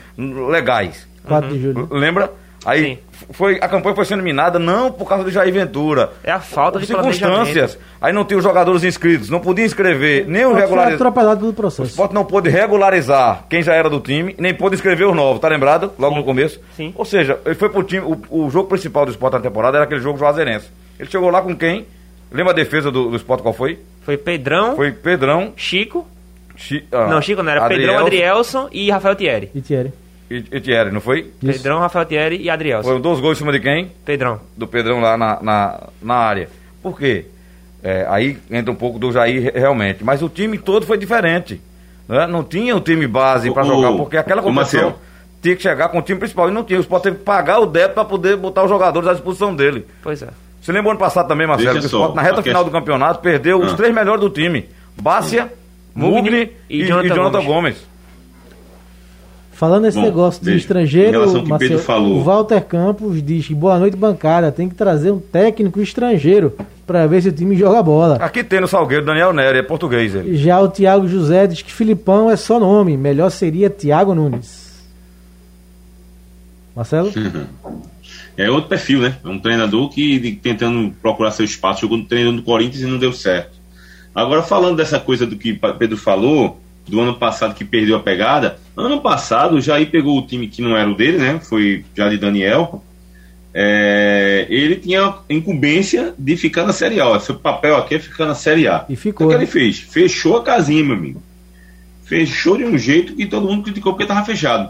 [0.49, 1.07] legais.
[1.27, 1.87] 4 de julho.
[1.91, 2.31] Lembra?
[2.63, 2.97] Aí Sim.
[3.31, 6.11] foi, a campanha foi sendo eliminada não por causa do Jair Ventura.
[6.23, 7.77] É a falta de circunstâncias.
[7.99, 10.93] Aí não tinha os jogadores inscritos, não podia inscrever nem o Foi regularizar.
[10.95, 11.89] atropelado pelo O processo.
[11.89, 15.47] Sport não pôde regularizar quem já era do time, nem pôde inscrever os novos, tá
[15.47, 15.91] lembrado?
[15.97, 16.59] Logo no começo.
[16.75, 16.93] Sim.
[16.95, 18.05] Ou seja, ele foi pro time.
[18.05, 20.67] O, o jogo principal do Sport na temporada era aquele jogo juazeirense.
[20.99, 21.87] Ele chegou lá com quem?
[22.31, 23.79] Lembra a defesa do, do Sport qual foi?
[24.03, 25.53] Foi Pedrão, Foi Pedrão.
[25.55, 26.07] Chico.
[26.61, 29.49] Chi, ah, não, Chico não, era Adriel Pedrão, Adrielson e Rafael Thierry.
[29.55, 29.91] E Thierry.
[30.29, 31.31] E, e Thierry, não foi?
[31.41, 31.57] Isso.
[31.57, 32.87] Pedrão, Rafael Thierry e Adrielson.
[32.87, 33.91] Foram dois gols em cima de quem?
[34.05, 34.39] Pedrão.
[34.55, 36.49] do Pedrão lá na, na, na área.
[36.81, 37.25] Por quê?
[37.83, 40.03] É, aí entra um pouco do Jair re- realmente.
[40.03, 41.59] Mas o time todo foi diferente.
[42.07, 42.27] Né?
[42.27, 44.95] Não tinha o time base para jogar, porque aquela competição
[45.41, 46.47] tinha que chegar com o time principal.
[46.47, 46.77] E não tinha.
[46.77, 49.85] O Sport teve que pagar o débito para poder botar os jogadores à disposição dele.
[50.03, 50.27] Pois é.
[50.61, 53.59] Você lembra ano passado também, Marcelo, que o Sport na reta final do campeonato perdeu
[53.59, 53.75] os Ah.
[53.75, 54.69] três melhores do time.
[55.01, 55.60] Bárcia, Mugni
[55.93, 57.45] Mugni e e, e Jonathan Jonathan, Gomes.
[57.47, 57.91] Gomes.
[59.51, 62.17] Falando nesse Bom, negócio de estrangeiro, Marcelo, Pedro falou.
[62.17, 64.51] o Walter Campos diz que boa noite, bancada.
[64.51, 66.55] Tem que trazer um técnico estrangeiro
[66.87, 68.15] para ver se o time joga bola.
[68.15, 70.35] Aqui tem no Salgueiro Daniel Nery, é português ele.
[70.35, 74.83] Já o Thiago José diz que Filipão é só nome, melhor seria Thiago Nunes.
[76.75, 77.11] Marcelo?
[78.37, 79.17] É outro perfil, né?
[79.23, 83.11] É um treinador que tentando procurar seu espaço, jogou treinando no Corinthians e não deu
[83.11, 83.60] certo.
[84.13, 87.99] Agora, falando dessa coisa do que o Pedro falou, do ano passado que perdeu a
[87.99, 91.39] pegada, ano passado o Jair pegou o time que não era o dele, né?
[91.39, 92.83] Foi já de Daniel.
[93.53, 97.07] É, ele tinha a incumbência de ficar na Série A.
[97.07, 98.85] Ó, Seu papel aqui é ficar na Série A.
[98.89, 99.27] E O ficou.
[99.27, 99.47] que ele né?
[99.47, 99.79] fez?
[99.79, 101.21] Fechou a casinha, meu amigo.
[102.03, 104.69] Fechou de um jeito que todo mundo criticou porque estava fechado.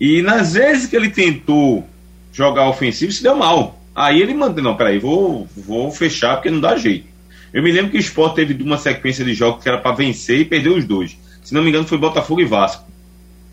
[0.00, 1.86] E nas vezes que ele tentou
[2.32, 3.80] jogar ofensivo, se deu mal.
[3.94, 7.06] Aí ele mandou, não, peraí, vou, vou fechar porque não dá jeito.
[7.54, 10.40] Eu me lembro que o Sport teve uma sequência de jogos que era para vencer
[10.40, 11.16] e perdeu os dois.
[11.44, 12.84] Se não me engano, foi Botafogo e Vasco.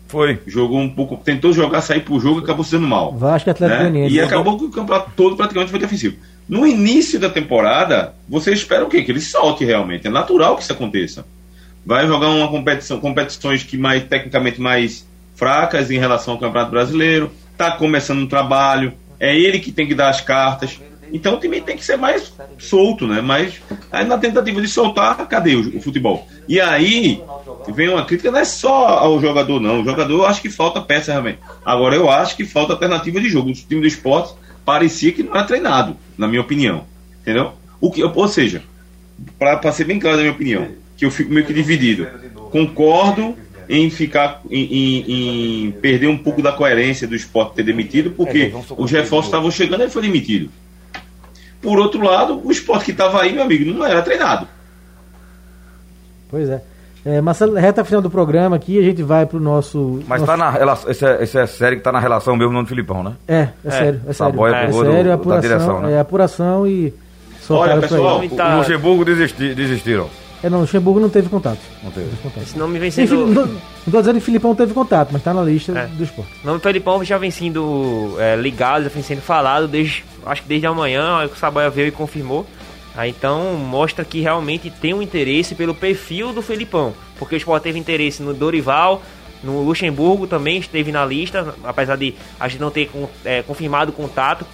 [0.08, 0.40] Foi.
[0.44, 3.90] Jogou um pouco, tentou jogar, sair pro jogo e acabou sendo mal Vasco e Atlético
[3.90, 4.08] né?
[4.08, 6.16] E acabou que o campeonato todo praticamente foi defensivo.
[6.48, 9.02] No início da temporada, você espera o quê?
[9.02, 10.08] Que ele solte realmente.
[10.08, 11.24] É natural que isso aconteça.
[11.86, 17.30] Vai jogar uma competição, competições que mais tecnicamente mais fracas em relação ao Campeonato Brasileiro.
[17.56, 18.92] Tá começando um trabalho.
[19.18, 20.78] É ele que tem que dar as cartas.
[21.12, 23.20] Então o time tem que ser mais solto, né?
[23.20, 23.60] Mas
[23.90, 26.26] aí na tentativa de soltar, cadê o, o futebol?
[26.48, 27.22] E aí
[27.68, 29.82] vem uma crítica, não é só ao jogador, não.
[29.82, 31.38] O jogador eu acho que falta peça realmente.
[31.64, 33.50] Agora eu acho que falta alternativa de jogo.
[33.50, 34.32] O time do esporte
[34.64, 36.84] parecia que não é treinado, na minha opinião.
[37.20, 37.52] Entendeu?
[37.80, 38.62] O que, ou seja,
[39.38, 42.06] para ser bem claro na minha opinião, que eu fico meio que dividido.
[42.50, 43.36] Concordo
[43.68, 48.50] em ficar em, em- em perder um pouco da coerência do esporte ter demitido, porque
[48.84, 50.50] os reforços estavam chegando e ele foi demitido.
[51.62, 54.46] Por outro lado, o esporte que estava aí, meu amigo, não era treinado.
[56.28, 56.62] Pois é.
[57.04, 57.20] é.
[57.20, 60.00] Marcelo, reta final do programa aqui, a gente vai pro nosso.
[60.08, 60.32] Mas nosso...
[60.32, 60.90] tá na relação.
[60.90, 63.12] Essa é, essa é série que tá na relação mesmo no Filipão, né?
[63.28, 64.32] É, é, sério, é sério.
[64.34, 65.92] boia é pegou do- sério, é da apuração, direção, né?
[65.92, 66.92] é apuração e.
[67.50, 68.20] Olha, pessoal.
[68.24, 68.54] O, Tá.
[68.54, 70.08] o Luxemburgo desisti, desistiram.
[70.42, 71.60] É, não, o Luxemburgo não teve contato.
[71.82, 72.08] Não teve.
[72.42, 73.26] Esse nome vem sendo.
[73.26, 73.60] Não, não
[73.92, 75.86] tô dizendo que Filipão teve contato, mas tá na lista É.
[75.86, 76.30] do esporte.
[76.42, 80.42] O nome do Felipão já vem sendo é, ligado, já vem sendo falado desde, acho
[80.42, 82.44] que desde amanhã, o Sabaia veio e confirmou.
[82.94, 87.62] Aí, então mostra que realmente tem um interesse pelo perfil do Felipão, porque o Sport
[87.62, 89.00] teve interesse no Dorival,
[89.42, 92.90] no Luxemburgo também esteve na lista, apesar de a gente não ter
[93.24, 94.44] é, confirmado o contato,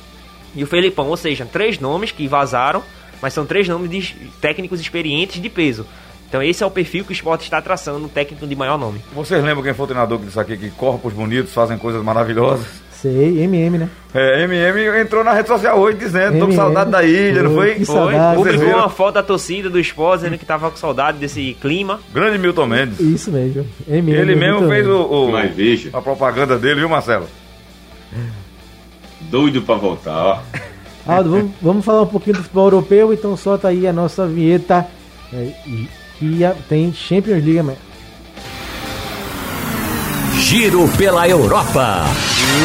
[0.54, 2.82] e o Felipão, ou seja, três nomes que vazaram,
[3.22, 5.86] mas são três nomes de técnicos experientes de peso.
[6.28, 9.00] Então esse é o perfil que o Sport está traçando, um técnico de maior nome.
[9.14, 12.66] Vocês lembram quem foi o treinador que disse aqui que corpos bonitos fazem coisas maravilhosas?
[12.92, 13.88] Sei, MM, né?
[14.12, 17.76] É, MM entrou na rede social hoje dizendo, tô com saudade da ilha, não foi?
[17.76, 21.56] Que Foi, publicou uma foto da torcida do Sport dizendo que tava com saudade desse
[21.60, 22.00] clima.
[22.12, 22.98] Grande Milton Mendes.
[22.98, 23.64] Isso mesmo.
[23.88, 27.26] MM, Ele mesmo fez o, o- Mas veja, a propaganda dele, viu, Marcelo?
[29.20, 30.40] doido para voltar, ó.
[31.08, 34.86] Aldo, vamos, vamos falar um pouquinho do futebol europeu, então solta aí a nossa vinheta
[35.32, 35.88] é, e-
[36.18, 37.78] que tem Champions League amanhã.
[40.40, 42.04] Giro pela Europa.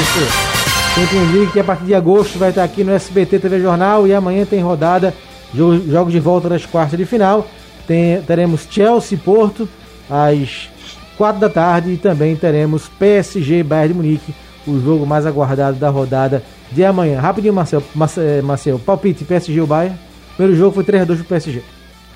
[0.02, 0.96] Isso.
[0.96, 4.14] Champions League que a partir de agosto vai estar aqui no SBT TV Jornal e
[4.14, 5.14] amanhã tem rodada,
[5.54, 7.48] jo- jogos de volta das quartas de final.
[7.88, 9.68] Tem- teremos Chelsea Porto
[10.10, 10.70] às
[11.18, 14.34] 4 da tarde e também teremos PSG Bayern de Munique,
[14.68, 17.19] o jogo mais aguardado da rodada de amanhã.
[17.19, 19.97] Rapidinho, Marcel, Marce- eh, Marcel palpite PSG ou Bayern.
[20.36, 21.61] Primeiro jogo foi 3x2 pro PSG.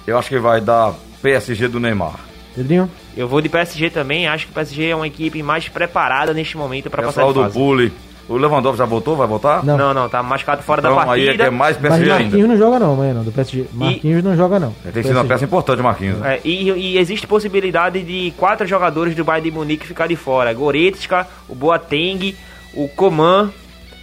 [0.06, 2.16] Eu acho que vai dar PSG do Neymar.
[2.56, 2.90] Pedrinho?
[3.16, 6.58] Eu vou de PSG também, acho que o PSG é uma equipe mais preparada neste
[6.58, 7.44] momento para passar do.
[7.50, 7.92] Bully.
[8.30, 9.16] O Lewandowski já voltou?
[9.16, 9.64] Vai voltar?
[9.64, 9.78] Não.
[9.78, 11.32] Não, não, tá machucado fora da Então aí partida.
[11.32, 12.48] é que é mais Mas PSG Marquinhos ainda.
[12.48, 13.66] não joga não amanhã não, do PSG.
[13.74, 14.76] Marquinhos não joga não.
[14.84, 16.18] Ele tem sido uma peça importante, Marquinhos.
[16.20, 16.36] né?
[16.36, 20.54] É, e, e existe possibilidade de quatro jogadores do Bayern de Munique ficar de fora.
[20.54, 22.36] Goretzka, o Boateng,
[22.74, 23.50] o Coman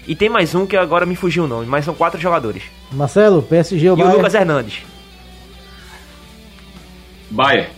[0.06, 2.62] e tem mais um que agora me fugiu o nome, mas são quatro jogadores.
[2.92, 4.16] Marcelo, PSG ou E o?
[4.16, 4.82] Lucas Hernandes.
[7.30, 7.68] Bayern.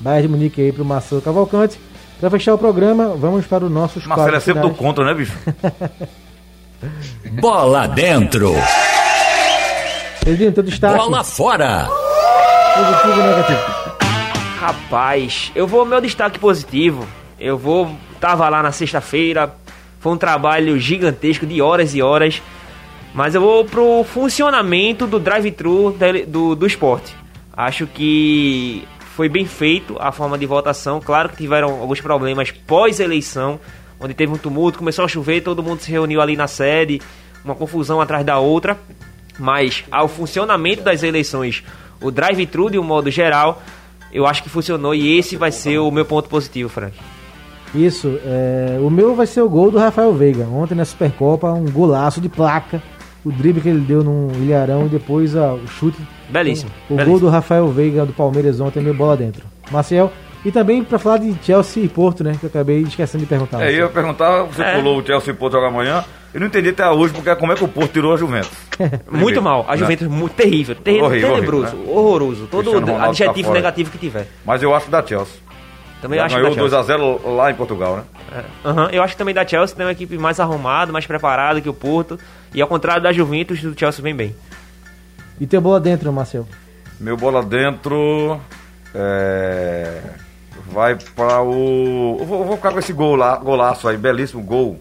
[0.00, 1.78] Bayern de Munique aí pro Marcelo Cavalcante.
[2.20, 5.36] Pra fechar o programa, vamos para os nossos Marcelo é sempre do contra, né, bicho?
[7.40, 8.54] Bola dentro.
[10.24, 10.96] Pedrinho, teu destaque.
[10.96, 11.88] Bola fora.
[12.74, 13.60] Positivo ou negativo?
[14.58, 17.06] Rapaz, eu vou meu destaque positivo.
[17.38, 19.54] Eu vou tava lá na sexta-feira.
[20.06, 22.40] Foi um trabalho gigantesco de horas e horas.
[23.12, 25.96] Mas eu vou pro funcionamento do drive-thru
[26.28, 27.12] do, do esporte.
[27.52, 28.86] Acho que
[29.16, 31.00] foi bem feito a forma de votação.
[31.00, 33.58] Claro que tiveram alguns problemas pós-eleição,
[33.98, 37.02] onde teve um tumulto, começou a chover, todo mundo se reuniu ali na sede,
[37.44, 38.78] uma confusão atrás da outra.
[39.40, 41.64] Mas ao funcionamento das eleições,
[42.00, 43.60] o drive-thru de um modo geral,
[44.12, 46.96] eu acho que funcionou e esse vai ser o meu ponto positivo, Frank.
[47.74, 50.44] Isso, é, o meu vai ser o gol do Rafael Veiga.
[50.46, 52.82] Ontem na Supercopa, um golaço de placa.
[53.24, 55.98] O drible que ele deu num ilharão e depois ah, o chute.
[56.30, 56.70] Belíssimo.
[56.88, 57.10] O belíssimo.
[57.10, 59.44] gol do Rafael Veiga do Palmeiras ontem, meio bola dentro.
[59.70, 60.12] Marcel,
[60.44, 62.36] E também pra falar de Chelsea e Porto, né?
[62.38, 63.60] Que eu acabei esquecendo de perguntar.
[63.62, 64.76] É, eu ia perguntar, você É.
[64.76, 66.04] pulou o Chelsea e Porto jogar amanhã.
[66.32, 68.50] Eu não entendi até hoje porque como é que o Porto tirou a Juventus.
[69.10, 69.64] Muito mal.
[69.66, 69.78] A Né?
[69.78, 70.76] Juventus muito terrível.
[70.76, 71.76] terrível Horrível, tenebroso.
[71.76, 72.46] horrível, horroroso.
[72.48, 74.28] Todo Ronaldo adjetivo tá negativo que tiver.
[74.44, 75.40] Mas eu acho que da Chelsea.
[76.00, 76.96] Também Já acho ganhou da Chelsea.
[76.96, 78.04] 2x0 lá em Portugal, né?
[78.32, 78.68] É.
[78.68, 81.68] Aham, Eu acho que também da Chelsea tem uma equipe mais arrumada, mais preparada que
[81.68, 82.18] o Porto.
[82.54, 84.34] E ao contrário da Juventus, o Chelsea vem bem.
[85.40, 86.46] E teu bola dentro, Marcel.
[87.00, 88.40] Meu bola dentro.
[88.94, 90.00] É,
[90.70, 92.16] vai para o.
[92.20, 94.78] Eu vou, eu vou ficar com esse gol lá, golaço aí, belíssimo gol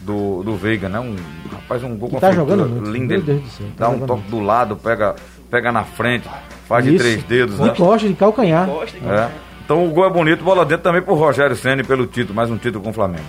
[0.00, 0.98] do, do Veiga, né?
[0.98, 1.14] Um,
[1.52, 3.06] rapaz, um gol Que com tá jogando muito, lindo.
[3.08, 5.14] meu ele Deus do céu, tá Dá um jogando toque do lado, pega,
[5.50, 6.28] pega na frente,
[6.66, 7.04] faz de Isso.
[7.04, 7.74] três dedos, De né?
[7.76, 8.68] costa, de calcanhar.
[8.68, 9.30] É.
[9.72, 12.58] Então o gol é bonito, bola dentro também pro Rogério Senna pelo título, mais um
[12.58, 13.24] título com o Flamengo.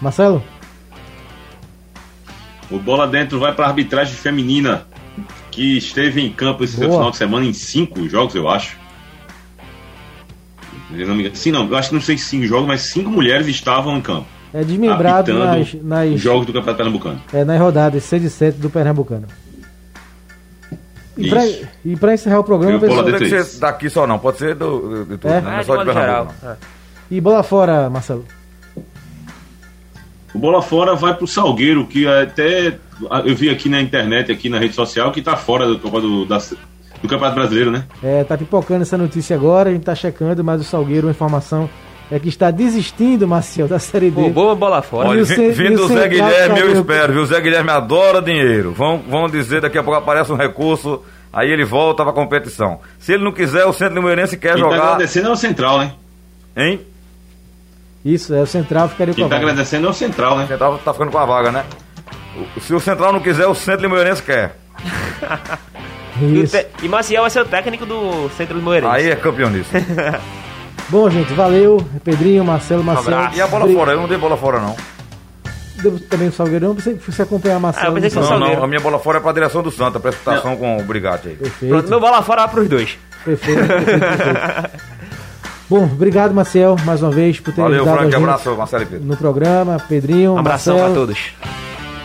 [0.00, 0.42] Marcelo?
[2.70, 4.86] O bola dentro vai para arbitragem feminina,
[5.50, 6.90] que esteve em campo esse Boa.
[6.90, 8.78] final de semana em cinco jogos, eu acho.
[11.34, 14.00] Sim, não, eu acho que não sei se cinco jogos, mas cinco mulheres estavam em
[14.00, 14.26] campo.
[14.54, 17.20] É desmembrado nas, nas, os jogos do Campeonato Pernambucano.
[17.30, 19.26] é, nas rodadas 6 e 7 do Pernambucano.
[21.16, 24.38] E pra encerrar o programa, Eu pessoal, Não tem que ser daqui só não, pode
[24.38, 25.40] ser do, de tudo, É?
[25.40, 25.40] né?
[25.42, 25.84] Não É, é de só de.
[25.84, 26.34] Pernambuco.
[26.42, 26.50] não.
[26.50, 26.56] É.
[27.10, 28.24] e bola fora, Marcelo.
[30.34, 32.76] O Bola Fora vai pro Salgueiro, que até
[33.24, 36.38] eu vi aqui na internet, aqui na rede social, que tá fora do, do, da-
[36.38, 37.84] do Campeonato Brasileiro, né?
[38.02, 41.70] É, tá pipocando essa notícia agora, a gente tá checando, mas o Salgueiro, a informação
[42.10, 44.22] é que está desistindo, Marcel, da Série D.
[44.22, 45.08] Pô, boa bola fora.
[45.08, 47.22] E Olha, o e vindo o Zé Central Guilherme, eu espero, viu?
[47.22, 48.72] O Zé Guilherme adora dinheiro.
[48.72, 51.02] Vão, vão dizer, daqui a pouco aparece um recurso,
[51.32, 52.78] aí ele volta pra competição.
[52.98, 54.82] Se ele não quiser, o Centro Limoeirense quer Quem tá jogar.
[54.84, 55.92] agradecendo é o Central, né?
[56.56, 56.80] Hein?
[58.04, 59.50] Isso, é o Central ficaria Quem com tá a vaga.
[59.52, 60.46] agradecendo é o Central, O né?
[60.46, 61.64] Central tá ficando com a vaga, né?
[62.56, 64.56] O- Se o Central não quiser, o Centro Limoeirense quer.
[66.20, 66.56] E, o Isso.
[66.58, 68.94] te- e Maciel vai ser o técnico do Centro do Moeirense.
[68.94, 69.70] Aí é campeão nisso.
[70.88, 71.84] Bom, gente, valeu.
[72.02, 73.16] Pedrinho, Marcelo, Marcelo.
[73.16, 73.36] abraço.
[73.36, 73.92] E a bola Bri- fora?
[73.92, 74.76] Eu não dei bola fora, não.
[75.82, 76.74] Deu também o Salgueirão,
[77.22, 77.86] acompanhar Marcelo.
[77.86, 78.56] Ah, eu pensei que fosse Não, Salgueiro.
[78.60, 81.34] não, a minha bola fora é pra direção do Santa, prestação com o Brigatti aí.
[81.36, 81.72] Perfeito.
[81.72, 82.96] Pronto, meu bola fora vai pros dois.
[83.24, 84.70] Perfeito, perfeito, perfeito.
[85.68, 88.82] Bom, obrigado, Marcel, mais uma vez, por ter Valeu, ajudado Frank, a gente abraço, Marcelo
[88.82, 89.06] e Pedro.
[89.06, 89.82] no programa.
[89.88, 90.94] Pedrinho, Um abração Marcelo.
[90.94, 91.18] pra todos.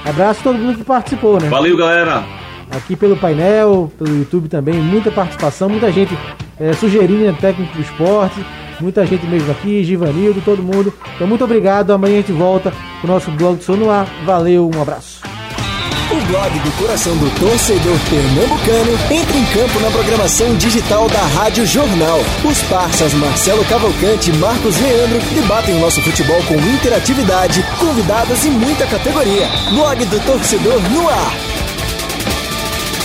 [0.06, 1.50] Abraço a todo mundo que participou, né?
[1.50, 2.24] Valeu, galera!
[2.72, 6.18] Aqui pelo painel, pelo YouTube também, muita participação, muita gente
[6.60, 8.44] é, sugerindo né, técnico do esporte,
[8.82, 10.94] muita gente mesmo aqui, Givanildo, todo mundo.
[11.16, 11.92] Então, muito obrigado.
[11.92, 12.72] Amanhã a gente volta
[13.02, 14.08] com o nosso blog do Som no Ar.
[14.26, 15.20] Valeu, um abraço.
[16.12, 21.68] O blog do coração do torcedor pernambucano entra em campo na programação digital da Rádio
[21.68, 22.20] Jornal.
[22.44, 28.50] Os parceiros Marcelo Cavalcante e Marcos Leandro debatem o nosso futebol com interatividade, convidados e
[28.50, 29.48] muita categoria.
[29.72, 31.69] Blog do torcedor no ar.